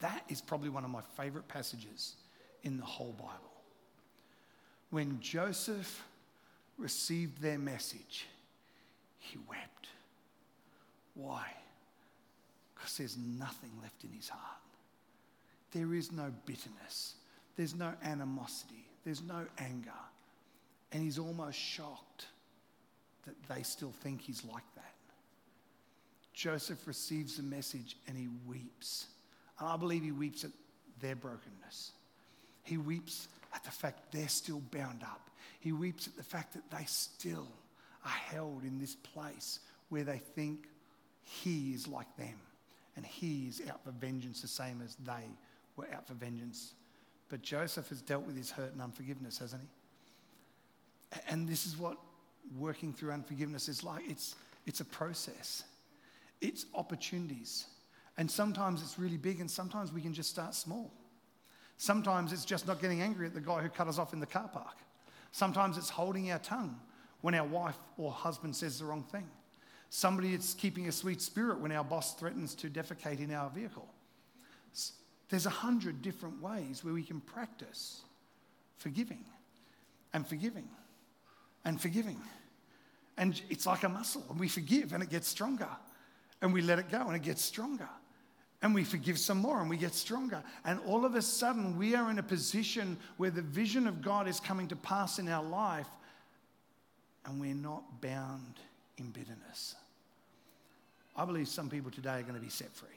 That 0.00 0.24
is 0.28 0.40
probably 0.40 0.68
one 0.68 0.84
of 0.84 0.90
my 0.90 1.02
favorite 1.16 1.48
passages 1.48 2.16
in 2.62 2.76
the 2.76 2.84
whole 2.84 3.12
Bible. 3.12 3.54
When 4.90 5.18
Joseph 5.20 6.02
received 6.78 7.40
their 7.40 7.58
message, 7.58 8.26
he 9.18 9.38
wept. 9.48 9.88
Why? 11.14 11.46
Because 12.74 12.96
there's 12.98 13.16
nothing 13.16 13.70
left 13.82 14.04
in 14.04 14.10
his 14.10 14.28
heart. 14.28 14.42
There 15.72 15.94
is 15.94 16.12
no 16.12 16.32
bitterness, 16.46 17.14
there's 17.56 17.74
no 17.74 17.92
animosity, 18.02 18.86
there's 19.04 19.22
no 19.22 19.46
anger. 19.58 19.90
And 20.92 21.02
he's 21.02 21.18
almost 21.18 21.58
shocked 21.58 22.26
that 23.26 23.34
they 23.48 23.62
still 23.62 23.92
think 24.02 24.20
he's 24.20 24.44
like 24.44 24.62
that. 24.76 24.94
Joseph 26.32 26.86
receives 26.86 27.36
the 27.36 27.42
message 27.42 27.96
and 28.06 28.16
he 28.16 28.28
weeps. 28.46 29.06
And 29.58 29.68
I 29.68 29.76
believe 29.76 30.02
he 30.02 30.12
weeps 30.12 30.44
at 30.44 30.50
their 31.00 31.16
brokenness. 31.16 31.92
He 32.62 32.76
weeps 32.76 33.28
at 33.54 33.62
the 33.64 33.70
fact 33.70 34.12
they're 34.12 34.28
still 34.28 34.62
bound 34.70 35.02
up. 35.02 35.30
He 35.60 35.72
weeps 35.72 36.06
at 36.06 36.16
the 36.16 36.22
fact 36.22 36.54
that 36.54 36.70
they 36.70 36.84
still 36.86 37.48
are 38.04 38.10
held 38.10 38.64
in 38.64 38.78
this 38.78 38.94
place 38.96 39.60
where 39.88 40.04
they 40.04 40.18
think 40.18 40.68
he 41.22 41.72
is 41.72 41.86
like 41.88 42.16
them 42.16 42.38
and 42.96 43.04
he 43.04 43.46
is 43.48 43.62
out 43.70 43.82
for 43.84 43.90
vengeance 43.90 44.42
the 44.42 44.48
same 44.48 44.80
as 44.84 44.96
they 44.96 45.24
were 45.76 45.88
out 45.94 46.06
for 46.06 46.14
vengeance. 46.14 46.74
But 47.28 47.42
Joseph 47.42 47.88
has 47.88 48.02
dealt 48.02 48.24
with 48.24 48.36
his 48.36 48.50
hurt 48.50 48.72
and 48.72 48.82
unforgiveness, 48.82 49.38
hasn't 49.38 49.62
he? 49.62 49.68
And 51.28 51.48
this 51.48 51.66
is 51.66 51.76
what 51.76 51.96
working 52.58 52.92
through 52.92 53.12
unforgiveness 53.12 53.68
is 53.68 53.82
like 53.82 54.02
it's, 54.08 54.34
it's 54.66 54.80
a 54.80 54.84
process, 54.84 55.64
it's 56.40 56.66
opportunities. 56.74 57.66
And 58.16 58.30
sometimes 58.30 58.82
it's 58.82 58.98
really 58.98 59.16
big, 59.16 59.40
and 59.40 59.50
sometimes 59.50 59.92
we 59.92 60.00
can 60.00 60.14
just 60.14 60.30
start 60.30 60.54
small. 60.54 60.92
Sometimes 61.76 62.32
it's 62.32 62.44
just 62.44 62.66
not 62.66 62.80
getting 62.80 63.00
angry 63.00 63.26
at 63.26 63.34
the 63.34 63.40
guy 63.40 63.60
who 63.60 63.68
cut 63.68 63.88
us 63.88 63.98
off 63.98 64.12
in 64.12 64.20
the 64.20 64.26
car 64.26 64.48
park. 64.52 64.76
Sometimes 65.32 65.76
it's 65.76 65.90
holding 65.90 66.30
our 66.30 66.38
tongue 66.38 66.78
when 67.22 67.34
our 67.34 67.46
wife 67.46 67.76
or 67.96 68.12
husband 68.12 68.54
says 68.54 68.78
the 68.78 68.84
wrong 68.84 69.02
thing. 69.02 69.28
Somebody 69.90 70.34
it's 70.34 70.54
keeping 70.54 70.88
a 70.88 70.92
sweet 70.92 71.20
spirit 71.20 71.58
when 71.58 71.72
our 71.72 71.82
boss 71.82 72.14
threatens 72.14 72.54
to 72.56 72.68
defecate 72.68 73.18
in 73.18 73.32
our 73.32 73.50
vehicle. 73.50 73.88
There's 75.28 75.46
a 75.46 75.50
hundred 75.50 76.02
different 76.02 76.40
ways 76.40 76.84
where 76.84 76.94
we 76.94 77.02
can 77.02 77.20
practice 77.20 78.02
forgiving 78.76 79.24
and 80.12 80.26
forgiving 80.26 80.68
and 81.64 81.80
forgiving. 81.80 82.20
And 83.16 83.40
it's 83.48 83.66
like 83.66 83.84
a 83.84 83.88
muscle, 83.88 84.24
and 84.30 84.38
we 84.38 84.48
forgive 84.48 84.92
and 84.92 85.02
it 85.02 85.10
gets 85.10 85.26
stronger. 85.26 85.68
And 86.42 86.52
we 86.52 86.60
let 86.60 86.78
it 86.78 86.90
go 86.90 87.06
and 87.06 87.16
it 87.16 87.22
gets 87.22 87.42
stronger. 87.42 87.88
And 88.64 88.74
we 88.74 88.82
forgive 88.82 89.18
some 89.18 89.36
more 89.36 89.60
and 89.60 89.68
we 89.68 89.76
get 89.76 89.92
stronger. 89.92 90.42
And 90.64 90.80
all 90.86 91.04
of 91.04 91.14
a 91.14 91.20
sudden, 91.20 91.76
we 91.76 91.94
are 91.94 92.10
in 92.10 92.18
a 92.18 92.22
position 92.22 92.96
where 93.18 93.28
the 93.28 93.42
vision 93.42 93.86
of 93.86 94.00
God 94.00 94.26
is 94.26 94.40
coming 94.40 94.68
to 94.68 94.76
pass 94.76 95.18
in 95.18 95.28
our 95.28 95.44
life 95.44 95.86
and 97.26 97.38
we're 97.38 97.54
not 97.54 98.00
bound 98.00 98.54
in 98.96 99.10
bitterness. 99.10 99.74
I 101.14 101.26
believe 101.26 101.46
some 101.46 101.68
people 101.68 101.90
today 101.90 102.20
are 102.20 102.22
going 102.22 102.36
to 102.36 102.40
be 102.40 102.48
set 102.48 102.74
free. 102.74 102.88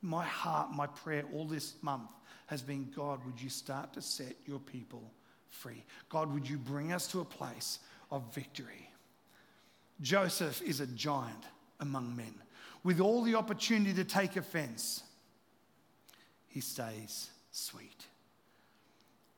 My 0.00 0.24
heart, 0.24 0.72
my 0.72 0.86
prayer 0.86 1.24
all 1.34 1.44
this 1.44 1.74
month 1.82 2.08
has 2.46 2.62
been 2.62 2.90
God, 2.96 3.20
would 3.26 3.38
you 3.38 3.50
start 3.50 3.92
to 3.92 4.00
set 4.00 4.34
your 4.46 4.60
people 4.60 5.02
free? 5.50 5.84
God, 6.08 6.32
would 6.32 6.48
you 6.48 6.56
bring 6.56 6.90
us 6.90 7.06
to 7.08 7.20
a 7.20 7.24
place 7.24 7.80
of 8.10 8.34
victory? 8.34 8.88
Joseph 10.00 10.62
is 10.62 10.80
a 10.80 10.86
giant 10.86 11.44
among 11.80 12.16
men. 12.16 12.32
With 12.84 13.00
all 13.00 13.22
the 13.22 13.34
opportunity 13.36 13.94
to 13.94 14.04
take 14.04 14.36
offense, 14.36 15.02
he 16.48 16.60
stays 16.60 17.30
sweet. 17.52 18.06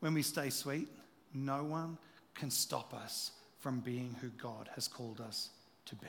When 0.01 0.15
we 0.15 0.23
stay 0.23 0.51
sweet, 0.51 0.89
no 1.33 1.65
one 1.65 1.99
can 2.35 2.51
stop 2.51 2.95
us 2.95 3.33
from 3.61 3.81
being 3.81 4.17
who 4.21 4.29
God 4.31 4.69
has 4.75 4.89
called 4.89 5.21
us 5.21 5.51
to 5.87 5.95
be. 5.97 6.07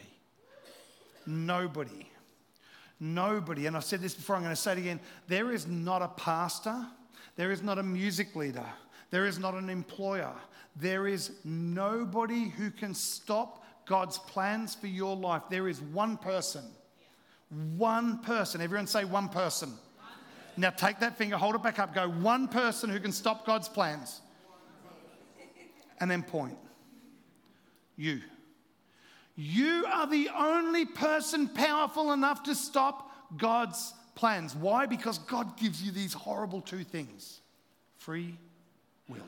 Nobody, 1.26 2.10
nobody, 3.00 3.65
and 3.65 3.76
I've 3.76 3.84
said 3.84 4.02
this 4.02 4.13
before, 4.13 4.36
I'm 4.36 4.43
going 4.43 4.56
to 4.56 4.62
say 4.62 4.74
it 4.74 4.78
again 4.78 5.00
there 5.28 5.52
is 5.52 5.65
not 5.67 6.02
a 6.02 6.08
pastor, 6.10 6.86
there 7.36 7.52
is 7.52 7.63
not 7.63 7.80
a 7.80 7.84
music 7.84 8.36
leader, 8.36 8.65
there 9.10 9.26
is 9.26 9.39
not 9.39 9.56
an 9.56 9.69
employer, 9.69 10.34
there 10.76 11.08
is 11.08 11.32
nobody 11.43 12.50
who 12.50 12.69
can 12.69 12.93
stop 12.93 13.63
God's 13.86 14.17
plans 14.17 14.76
for 14.76 14.88
your 14.88 15.15
life. 15.15 15.43
There 15.50 15.67
is 15.67 15.82
one 15.82 16.17
person. 16.17 16.63
One 17.49 18.19
person. 18.19 18.62
Everyone 18.62 18.88
say 18.88 19.05
one 19.05 19.29
person. 19.29 19.71
Now 20.58 20.69
take 20.69 20.99
that 20.99 21.17
finger, 21.17 21.38
hold 21.38 21.55
it 21.55 21.63
back 21.63 21.79
up, 21.79 21.93
go, 21.93 22.08
one 22.08 22.47
person 22.47 22.89
who 22.89 22.99
can 22.99 23.12
stop 23.12 23.45
God's 23.45 23.67
plans. 23.67 24.21
And 25.99 26.10
then 26.10 26.23
point. 26.23 26.58
You. 27.97 28.21
You 29.36 29.86
are 29.91 30.08
the 30.08 30.29
only 30.36 30.86
person 30.86 31.49
powerful 31.49 32.13
enough 32.13 32.43
to 32.43 32.55
stop 32.55 33.12
God's 33.38 33.93
plans. 34.15 34.55
Why? 34.55 34.86
Because 34.86 35.17
God 35.19 35.58
gives 35.58 35.81
you 35.81 35.91
these 35.91 36.13
horrible 36.13 36.62
two 36.62 36.84
things 36.84 37.41
free 37.97 38.38
will. 39.10 39.17
It'd 39.17 39.25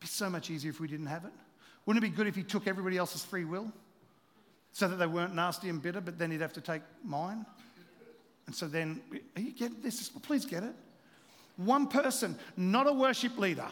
be 0.00 0.06
so 0.06 0.28
much 0.28 0.50
easier 0.50 0.70
if 0.70 0.80
we 0.80 0.88
didn't 0.88 1.06
have 1.06 1.24
it. 1.24 1.32
Wouldn't 1.86 2.04
it 2.04 2.08
be 2.08 2.14
good 2.14 2.26
if 2.26 2.36
He 2.36 2.42
took 2.42 2.66
everybody 2.66 2.98
else's 2.98 3.24
free 3.24 3.44
will 3.44 3.72
so 4.72 4.88
that 4.88 4.96
they 4.96 5.06
weren't 5.06 5.34
nasty 5.34 5.68
and 5.68 5.82
bitter, 5.82 6.00
but 6.00 6.18
then 6.18 6.30
He'd 6.30 6.40
have 6.40 6.52
to 6.54 6.60
take 6.60 6.82
mine? 7.04 7.44
And 8.46 8.54
so 8.54 8.66
then, 8.66 9.00
are 9.36 9.42
you 9.42 9.52
getting 9.52 9.80
this? 9.80 10.08
Please 10.08 10.44
get 10.44 10.62
it. 10.62 10.74
One 11.56 11.86
person, 11.86 12.36
not 12.56 12.86
a 12.86 12.92
worship 12.92 13.38
leader 13.38 13.66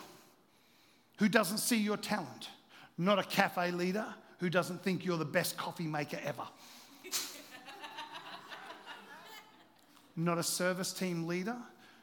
who 1.18 1.28
doesn't 1.28 1.58
see 1.58 1.78
your 1.78 1.96
talent 1.96 2.48
not 2.98 3.20
a 3.20 3.22
cafe 3.22 3.70
leader 3.70 4.04
who 4.40 4.50
doesn't 4.50 4.82
think 4.82 5.04
you're 5.04 5.16
the 5.16 5.24
best 5.24 5.56
coffee 5.56 5.87
maker 5.87 6.18
ever. 6.24 6.42
not 10.16 10.37
a 10.37 10.42
service 10.42 10.92
team 10.92 11.26
leader 11.26 11.56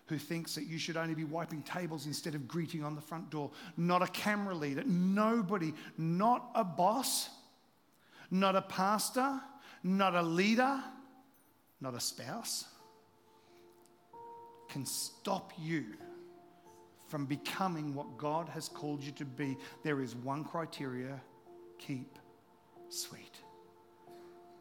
who 0.08 0.18
thinks 0.18 0.56
that 0.56 0.64
you 0.66 0.78
should 0.78 0.96
only 0.96 1.14
be 1.14 1.26
wiping 1.26 1.62
tables 1.64 2.06
instead 2.06 2.34
of 2.34 2.48
greeting 2.48 2.84
on 2.84 2.96
the 2.96 3.02
front 3.02 3.30
door. 3.30 3.52
Not 3.76 4.02
a 4.02 4.08
camera 4.08 4.56
leader. 4.56 4.84
Nobody. 4.86 5.74
Not 5.98 6.50
a 6.56 6.64
boss. 6.64 7.30
Not 8.40 8.56
a 8.56 8.62
pastor. 8.62 9.40
Not 9.84 10.14
a 10.14 10.22
leader. 10.22 10.84
Not 11.80 11.94
a 11.94 12.00
spouse. 12.00 12.66
Can 14.70 14.86
stop 14.86 15.54
you 15.58 15.86
from 17.08 17.26
becoming 17.26 17.94
what 17.94 18.18
God 18.18 18.50
has 18.50 18.68
called 18.68 19.02
you 19.04 19.12
to 19.14 19.26
be, 19.26 19.58
there 19.84 20.02
is 20.02 20.16
one 20.16 20.44
criteria 20.44 21.22
keep 21.78 22.18
sweet. 22.90 23.40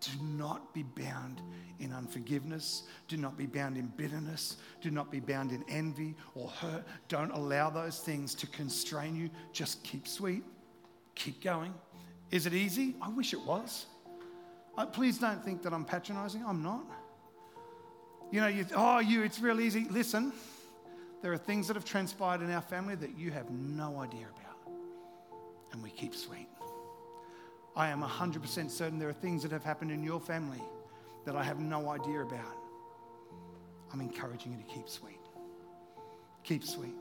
Do 0.00 0.10
not 0.22 0.74
be 0.74 0.82
bound 0.82 1.40
in 1.80 1.92
unforgiveness. 1.92 2.82
Do 3.08 3.16
not 3.16 3.36
be 3.38 3.46
bound 3.46 3.78
in 3.78 3.86
bitterness. 3.96 4.58
Do 4.82 4.90
not 4.90 5.10
be 5.10 5.18
bound 5.18 5.50
in 5.50 5.64
envy 5.68 6.14
or 6.34 6.48
hurt. 6.48 6.84
Don't 7.08 7.30
allow 7.30 7.70
those 7.70 7.98
things 7.98 8.34
to 8.36 8.46
constrain 8.48 9.16
you. 9.16 9.30
Just 9.52 9.82
keep 9.82 10.06
sweet. 10.06 10.44
Keep 11.14 11.42
going. 11.42 11.72
Is 12.34 12.46
it 12.46 12.52
easy? 12.52 12.96
I 13.00 13.10
wish 13.10 13.32
it 13.32 13.40
was. 13.46 13.86
Uh, 14.76 14.86
please 14.86 15.18
don't 15.18 15.44
think 15.44 15.62
that 15.62 15.72
I'm 15.72 15.84
patronizing. 15.84 16.44
I'm 16.44 16.64
not. 16.64 16.84
You 18.32 18.40
know, 18.40 18.48
you, 18.48 18.66
oh, 18.74 18.98
you, 18.98 19.22
it's 19.22 19.38
real 19.38 19.60
easy. 19.60 19.86
Listen, 19.88 20.32
there 21.22 21.32
are 21.32 21.38
things 21.38 21.68
that 21.68 21.74
have 21.76 21.84
transpired 21.84 22.42
in 22.42 22.50
our 22.50 22.60
family 22.60 22.96
that 22.96 23.16
you 23.16 23.30
have 23.30 23.50
no 23.50 24.00
idea 24.00 24.26
about. 24.36 24.74
and 25.70 25.80
we 25.80 25.90
keep 25.90 26.12
sweet. 26.12 26.48
I 27.76 27.90
am 27.90 28.02
100% 28.02 28.68
certain 28.68 28.98
there 28.98 29.08
are 29.08 29.12
things 29.12 29.44
that 29.44 29.52
have 29.52 29.62
happened 29.62 29.92
in 29.92 30.02
your 30.02 30.18
family 30.18 30.62
that 31.26 31.36
I 31.36 31.44
have 31.44 31.60
no 31.60 31.88
idea 31.88 32.20
about. 32.22 32.56
I'm 33.92 34.00
encouraging 34.00 34.50
you 34.50 34.58
to 34.58 34.74
keep 34.74 34.88
sweet. 34.88 35.20
Keep 36.42 36.64
sweet. 36.64 36.96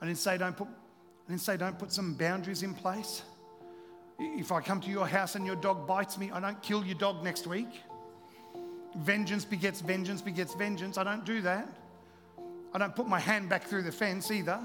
I 0.00 0.06
didn't 0.06 0.18
say 0.18 0.38
don't 0.38 0.56
put, 0.56 0.66
I 0.66 1.30
didn't 1.30 1.42
say 1.42 1.56
don't 1.56 1.78
put 1.78 1.92
some 1.92 2.14
boundaries 2.14 2.64
in 2.64 2.74
place. 2.74 3.22
If 4.24 4.52
I 4.52 4.60
come 4.60 4.80
to 4.80 4.90
your 4.90 5.06
house 5.06 5.34
and 5.34 5.44
your 5.44 5.56
dog 5.56 5.86
bites 5.86 6.16
me, 6.16 6.30
I 6.30 6.38
don't 6.38 6.60
kill 6.62 6.84
your 6.84 6.94
dog 6.94 7.24
next 7.24 7.46
week. 7.46 7.82
Vengeance 8.96 9.44
begets 9.44 9.80
vengeance 9.80 10.22
begets 10.22 10.54
vengeance. 10.54 10.96
I 10.96 11.04
don't 11.04 11.24
do 11.24 11.40
that. 11.42 11.68
I 12.72 12.78
don't 12.78 12.94
put 12.94 13.08
my 13.08 13.18
hand 13.18 13.48
back 13.48 13.64
through 13.64 13.82
the 13.82 13.92
fence 13.92 14.30
either. 14.30 14.60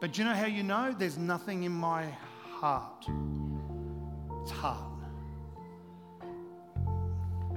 But 0.00 0.12
do 0.12 0.22
you 0.22 0.28
know 0.28 0.34
how 0.34 0.46
you 0.46 0.62
know? 0.62 0.94
There's 0.96 1.16
nothing 1.16 1.64
in 1.64 1.72
my 1.72 2.06
heart. 2.42 3.06
It's 4.42 4.50
heart. 4.50 4.92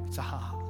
It's 0.07 0.17
a 0.17 0.21
heart. 0.21 0.63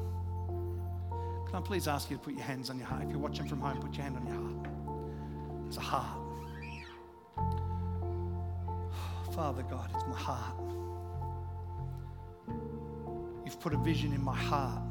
Can 1.47 1.55
I 1.55 1.61
please 1.61 1.87
ask 1.87 2.09
you 2.09 2.17
to 2.17 2.23
put 2.23 2.33
your 2.33 2.43
hands 2.43 2.69
on 2.69 2.77
your 2.77 2.87
heart? 2.87 3.03
If 3.03 3.11
you're 3.11 3.19
watching 3.19 3.47
from 3.47 3.61
home, 3.61 3.79
put 3.79 3.93
your 3.93 4.03
hand 4.03 4.17
on 4.17 4.27
your 4.27 4.35
heart. 4.35 4.67
It's 5.67 5.77
a 5.77 5.81
heart. 5.81 6.28
Father 9.39 9.63
God, 9.63 9.89
it's 9.95 10.05
my 10.05 10.17
heart. 10.17 10.59
You've 13.45 13.57
put 13.61 13.73
a 13.73 13.77
vision 13.77 14.11
in 14.11 14.21
my 14.21 14.35
heart. 14.35 14.81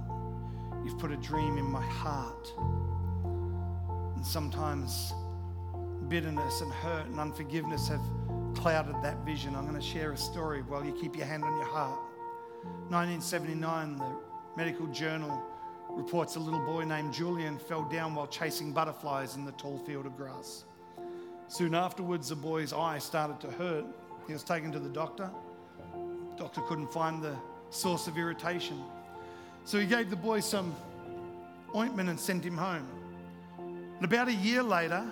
You've 0.86 0.98
put 0.98 1.12
a 1.12 1.18
dream 1.18 1.58
in 1.58 1.66
my 1.66 1.84
heart. 1.84 2.50
And 4.16 4.24
sometimes 4.24 5.12
bitterness 6.08 6.62
and 6.62 6.72
hurt 6.72 7.04
and 7.08 7.20
unforgiveness 7.20 7.88
have 7.88 8.00
clouded 8.54 8.94
that 9.02 9.18
vision. 9.18 9.54
I'm 9.54 9.68
going 9.68 9.78
to 9.78 9.86
share 9.86 10.12
a 10.12 10.16
story 10.16 10.62
while 10.62 10.82
you 10.82 10.92
keep 10.92 11.14
your 11.14 11.26
hand 11.26 11.44
on 11.44 11.54
your 11.58 11.68
heart. 11.68 12.00
1979, 12.88 13.96
the 13.98 14.16
medical 14.56 14.86
journal 14.86 15.42
reports 15.90 16.36
a 16.36 16.40
little 16.40 16.64
boy 16.64 16.84
named 16.84 17.12
Julian 17.12 17.58
fell 17.58 17.84
down 17.84 18.14
while 18.14 18.26
chasing 18.26 18.72
butterflies 18.72 19.36
in 19.36 19.44
the 19.44 19.52
tall 19.52 19.78
field 19.80 20.06
of 20.06 20.16
grass. 20.16 20.64
Soon 21.48 21.74
afterwards, 21.74 22.30
the 22.30 22.36
boy's 22.36 22.72
eye 22.72 22.96
started 22.96 23.40
to 23.40 23.50
hurt. 23.50 23.84
He 24.28 24.32
was 24.34 24.44
taken 24.44 24.70
to 24.72 24.78
the 24.78 24.90
doctor. 24.90 25.28
The 25.94 26.36
doctor 26.36 26.60
couldn't 26.60 26.92
find 26.92 27.20
the 27.20 27.34
source 27.70 28.06
of 28.06 28.16
irritation. 28.16 28.80
So 29.64 29.80
he 29.80 29.86
gave 29.86 30.10
the 30.10 30.16
boy 30.16 30.40
some 30.40 30.76
ointment 31.74 32.08
and 32.08 32.20
sent 32.20 32.44
him 32.44 32.56
home. 32.56 32.86
And 33.58 34.04
about 34.04 34.28
a 34.28 34.34
year 34.34 34.62
later, 34.62 35.04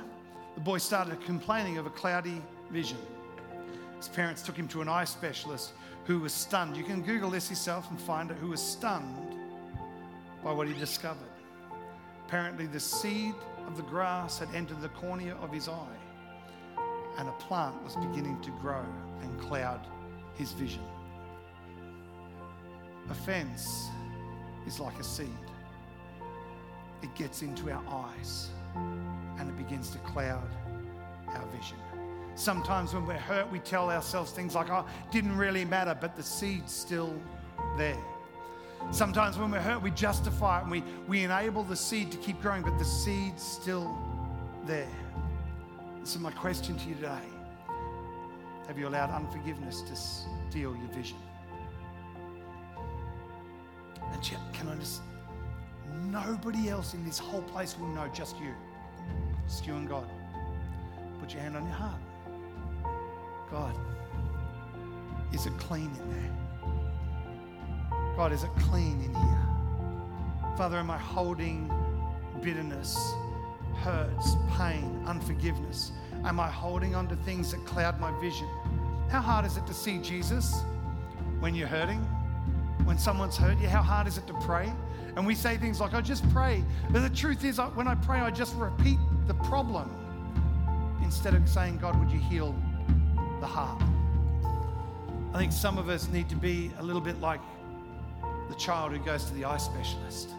the 0.55 0.61
boy 0.61 0.79
started 0.79 1.21
complaining 1.25 1.79
of 1.79 1.87
a 1.87 1.91
cloudy 1.91 2.41
vision. 2.71 2.99
His 3.97 4.09
parents 4.09 4.43
took 4.43 4.57
him 4.57 4.69
to 4.69 4.83
an 4.83 4.89
eye 4.89 5.05
specialist 5.05 5.73
who 6.05 6.21
was 6.21 6.33
stunned. 6.33 6.77
You 6.77 6.85
can 6.85 7.03
Google 7.03 7.31
this 7.31 7.51
yourself 7.51 7.91
and 7.91 8.01
find 8.01 8.31
it, 8.31 8.37
who 8.37 8.49
was 8.49 8.63
stunned 8.63 9.35
by 10.45 10.53
what 10.53 10.69
he 10.69 10.75
discovered. 10.75 11.27
Apparently, 12.27 12.67
the 12.67 12.81
seed 12.81 13.35
of 13.67 13.77
the 13.77 13.83
grass 13.83 14.39
had 14.39 14.55
entered 14.55 14.81
the 14.81 14.91
cornea 14.91 15.35
of 15.37 15.51
his 15.53 15.69
eye, 15.69 15.99
and 17.19 17.29
a 17.29 17.33
plant 17.33 17.83
was 17.83 17.97
beginning 17.97 18.41
to 18.43 18.51
grow 18.63 18.85
and 19.23 19.41
cloud 19.41 19.87
his 20.35 20.53
vision. 20.53 20.83
Offense 23.11 23.89
is 24.67 24.81
like 24.81 24.99
a 24.99 25.05
seed, 25.05 25.29
it 27.03 27.15
gets 27.15 27.43
into 27.43 27.71
our 27.71 27.83
eyes 27.89 28.51
and 29.39 29.49
it 29.49 29.57
begins 29.57 29.91
to 29.91 29.99
cloud 29.99 30.49
our 31.29 31.47
vision. 31.57 31.77
Sometimes 32.35 32.93
when 32.93 33.07
we're 33.07 33.15
hurt, 33.15 33.51
we 33.51 33.61
tell 33.61 33.91
ourselves 33.91 34.33
things 34.33 34.55
like, 34.55 34.71
oh, 34.71 34.81
it 35.05 35.13
didn't 35.13 35.37
really 35.37 35.65
matter, 35.65 35.97
but 35.99 36.17
the 36.17 36.23
seed's 36.23 36.73
still 36.73 37.15
there. 37.79 37.97
Sometimes 38.91 39.39
when 39.39 39.51
we're 39.51 39.61
hurt, 39.61 39.81
we 39.81 39.91
justify 39.91 40.59
it 40.59 40.63
and 40.63 40.71
we, 40.71 40.83
we 41.09 41.25
enable 41.25 41.63
the 41.63 41.77
seed 41.77 42.11
to 42.13 42.19
keep 42.19 42.41
growing, 42.43 42.63
but 42.63 42.79
the 42.79 42.85
seed's 42.85 43.43
still 43.43 43.97
there. 44.67 44.89
So, 46.07 46.21
my 46.21 46.31
question 46.31 46.79
to 46.79 46.89
you 46.89 46.95
today 46.95 47.27
have 48.69 48.79
you 48.79 48.87
allowed 48.87 49.11
unforgiveness 49.11 49.81
to 49.83 49.97
steal 49.97 50.77
your 50.77 50.89
vision? 50.93 51.17
And 54.13 54.23
can 54.53 54.69
I 54.69 54.77
just, 54.77 55.01
nobody 56.05 56.69
else 56.69 56.95
in 56.95 57.05
this 57.05 57.19
whole 57.19 57.43
place 57.43 57.77
will 57.77 57.89
know, 57.89 58.09
just 58.15 58.39
you. 58.39 58.55
Just 59.49 59.67
you 59.67 59.75
and 59.75 59.89
God. 59.89 60.09
Put 61.19 61.33
your 61.33 61.43
hand 61.43 61.57
on 61.57 61.65
your 61.65 61.75
heart. 61.75 62.01
God, 63.51 63.75
is 65.33 65.47
it 65.47 65.59
clean 65.59 65.91
in 66.01 66.11
there? 66.13 66.33
God, 68.15 68.31
is 68.31 68.45
it 68.45 68.51
clean 68.61 69.03
in 69.03 69.13
here? 69.13 69.49
Father, 70.57 70.77
am 70.77 70.89
I 70.89 70.99
holding 70.99 71.69
bitterness, 72.43 72.97
hurts, 73.83 74.37
pain, 74.57 75.03
unforgiveness? 75.07 75.93
Am 76.25 76.41
I 76.41 76.49
holding 76.49 76.95
on 76.95 77.09
to 77.09 77.17
things 77.17 77.53
that 77.53 77.65
cloud 77.65 78.01
my 78.01 78.11
vision? 78.21 78.49
How 79.09 79.21
hard 79.21 79.47
is 79.47 79.57
it 79.57 79.67
to 79.67 79.75
see 79.75 79.99
Jesus 79.99 80.63
when 81.41 81.55
you're 81.55 81.69
hurting? 81.69 82.01
When 82.85 82.99
someone's 82.99 83.37
hurt 83.37 83.59
you, 83.59 83.69
how 83.69 83.83
hard 83.83 84.07
is 84.07 84.19
it 84.19 84.27
to 84.27 84.35
pray? 84.35 84.73
And 85.17 85.27
we 85.27 85.35
say 85.35 85.57
things 85.57 85.81
like, 85.81 85.95
I 85.95 86.01
just 86.01 86.29
pray. 86.33 86.63
But 86.91 87.01
the 87.01 87.11
truth 87.11 87.45
is, 87.45 87.59
when 87.75 87.89
I 87.89 87.95
pray, 87.95 88.21
I 88.21 88.31
just 88.31 88.55
repeat 88.57 88.99
the 89.27 89.35
problem 89.35 89.91
instead 91.03 91.35
of 91.35 91.49
saying, 91.49 91.79
God, 91.79 91.99
would 91.99 92.11
you 92.11 92.19
heal 92.19 92.55
the 93.41 93.47
heart? 93.47 93.83
I 95.33 95.39
think 95.39 95.53
some 95.53 95.79
of 95.79 95.89
us 95.89 96.09
need 96.09 96.29
to 96.29 96.37
be 96.37 96.71
a 96.79 96.83
little 96.83 97.01
bit 97.01 97.21
like 97.21 97.41
the 98.49 98.55
child 98.57 98.93
who 98.93 98.99
goes 98.99 99.25
to 99.27 99.35
the 99.35 99.45
eye 99.45 99.57
specialist. 99.57 100.31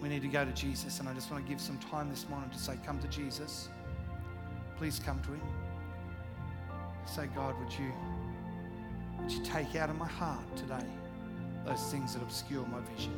We 0.00 0.08
need 0.08 0.22
to 0.22 0.28
go 0.28 0.44
to 0.44 0.52
Jesus, 0.52 0.98
and 0.98 1.08
I 1.08 1.12
just 1.12 1.30
want 1.30 1.44
to 1.44 1.50
give 1.50 1.60
some 1.60 1.76
time 1.78 2.08
this 2.08 2.26
morning 2.28 2.48
to 2.50 2.58
say, 2.58 2.78
Come 2.86 2.98
to 3.00 3.08
Jesus. 3.08 3.68
Please 4.78 4.98
come 5.04 5.20
to 5.22 5.32
Him. 5.32 5.42
Say, 7.04 7.28
God, 7.34 7.54
would 7.58 7.72
you, 7.72 7.92
would 9.20 9.30
you 9.30 9.42
take 9.44 9.76
out 9.76 9.90
of 9.90 9.98
my 9.98 10.08
heart 10.08 10.56
today 10.56 10.86
those 11.66 11.82
things 11.90 12.14
that 12.14 12.22
obscure 12.22 12.64
my 12.66 12.80
vision? 12.94 13.12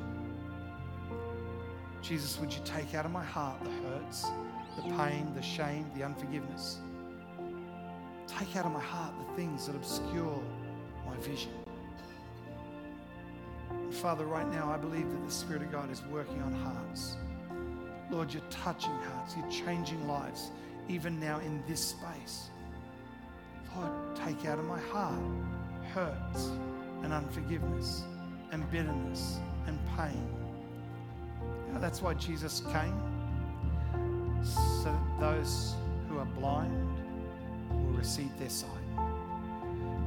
Jesus, 2.03 2.41
would 2.41 2.53
you 2.53 2.61
take 2.65 2.97
out 2.97 3.05
of 3.05 3.13
my 3.13 3.25
heart 3.25 3.63
the 3.63 3.71
hurts, 3.89 4.27
the 4.77 4.83
pain, 4.97 5.33
the 5.37 5.43
shame, 5.43 5.89
the 5.97 6.03
unforgiveness? 6.03 6.79
Take 8.27 8.57
out 8.57 8.67
of 8.67 8.73
my 8.73 8.81
heart 8.81 9.15
the 9.29 9.37
things 9.37 9.67
that 9.67 9.77
obscure 9.77 10.43
my 11.07 11.17
vision. 11.19 11.53
Father, 13.93 14.25
right 14.25 14.51
now, 14.51 14.71
I 14.71 14.77
believe 14.77 15.09
that 15.11 15.25
the 15.25 15.31
Spirit 15.31 15.63
of 15.63 15.71
God 15.71 15.91
is 15.91 16.03
working 16.11 16.43
on 16.43 16.53
hearts. 16.53 17.17
Lord, 18.11 18.33
you're 18.33 18.43
touching 18.51 18.91
hearts, 18.91 19.37
you're 19.37 19.51
changing 19.51 20.07
lives, 20.09 20.51
even 20.89 21.21
now 21.21 21.39
in 21.41 21.63
this 21.69 21.81
space. 21.81 22.51
Lord, 23.77 23.93
take 24.17 24.45
out 24.47 24.59
of 24.59 24.65
my 24.67 24.81
heart 24.81 25.21
hurts 25.95 26.51
and 27.03 27.13
unforgiveness 27.13 28.03
and 28.51 28.69
bitterness 28.71 29.39
and 29.67 29.79
pain. 29.97 30.27
Know, 31.73 31.81
that's 31.81 32.03
why 32.03 32.15
Jesus 32.15 32.63
came, 32.73 32.99
so 34.45 34.85
that 34.85 35.21
those 35.21 35.75
who 36.09 36.19
are 36.19 36.27
blind 36.27 36.73
will 37.71 37.99
receive 37.99 38.31
their 38.39 38.51
sight. 38.51 38.69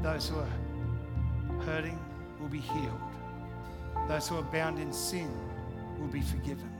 Those 0.03 0.29
who 0.29 0.37
are 0.37 1.61
hurting 1.65 1.97
will 2.39 2.49
be 2.49 2.59
healed. 2.59 3.01
Those 4.07 4.27
who 4.27 4.37
are 4.37 4.43
bound 4.43 4.79
in 4.79 4.93
sin 4.93 5.31
will 5.99 6.07
be 6.07 6.21
forgiven. 6.21 6.71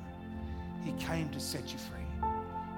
He 0.83 0.91
came 0.93 1.29
to 1.29 1.39
set 1.39 1.71
you 1.71 1.79
free, 1.79 2.29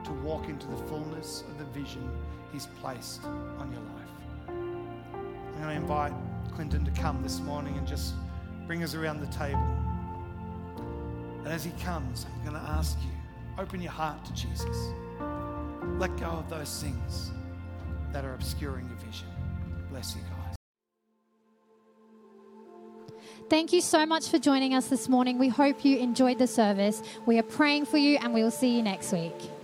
to 0.05 0.12
walk 0.23 0.47
into 0.47 0.67
the 0.67 0.77
fullness 0.77 1.43
of 1.49 1.57
the 1.57 1.65
vision 1.65 2.10
He's 2.53 2.67
placed 2.82 3.24
on 3.26 3.72
your 3.72 3.82
life. 3.82 4.47
I'm 4.47 5.63
going 5.63 5.69
to 5.69 5.72
invite 5.72 6.13
Clinton 6.53 6.86
to 6.86 6.91
come 6.91 7.22
this 7.22 7.39
morning 7.39 7.78
and 7.78 7.86
just 7.86 8.13
bring 8.65 8.84
us 8.84 8.95
around 8.95 9.19
the 9.19 9.28
table. 9.28 9.59
And 11.43 11.47
as 11.47 11.63
he 11.63 11.72
comes, 11.84 12.26
I'm 12.34 12.41
going 12.49 12.61
to 12.61 12.69
ask 12.69 12.97
you 13.01 13.11
open 13.57 13.82
your 13.82 13.91
heart 13.91 14.24
to 14.26 14.34
Jesus. 14.34 14.93
Let 15.97 16.15
go 16.17 16.28
of 16.28 16.49
those 16.49 16.82
things 16.82 17.32
that 18.13 18.24
are 18.24 18.34
obscuring 18.34 18.88
your 18.88 18.97
vision. 18.97 19.28
Bless 19.89 20.15
you, 20.15 20.22
God. 20.30 20.36
Thank 23.50 23.72
you 23.72 23.80
so 23.80 24.06
much 24.06 24.28
for 24.28 24.39
joining 24.39 24.74
us 24.74 24.88
this 24.89 25.08
morning. 25.08 25.38
We 25.38 25.48
hope 25.48 25.86
you 25.86 25.98
enjoyed 26.00 26.38
the 26.38 26.48
service. 26.48 27.02
We 27.26 27.39
are 27.39 27.43
praying 27.43 27.86
for 27.86 27.98
you, 27.98 28.18
and 28.22 28.34
we 28.34 28.43
will 28.43 28.52
see 28.52 28.76
you 28.76 28.84
next 28.84 29.14
week. 29.14 29.57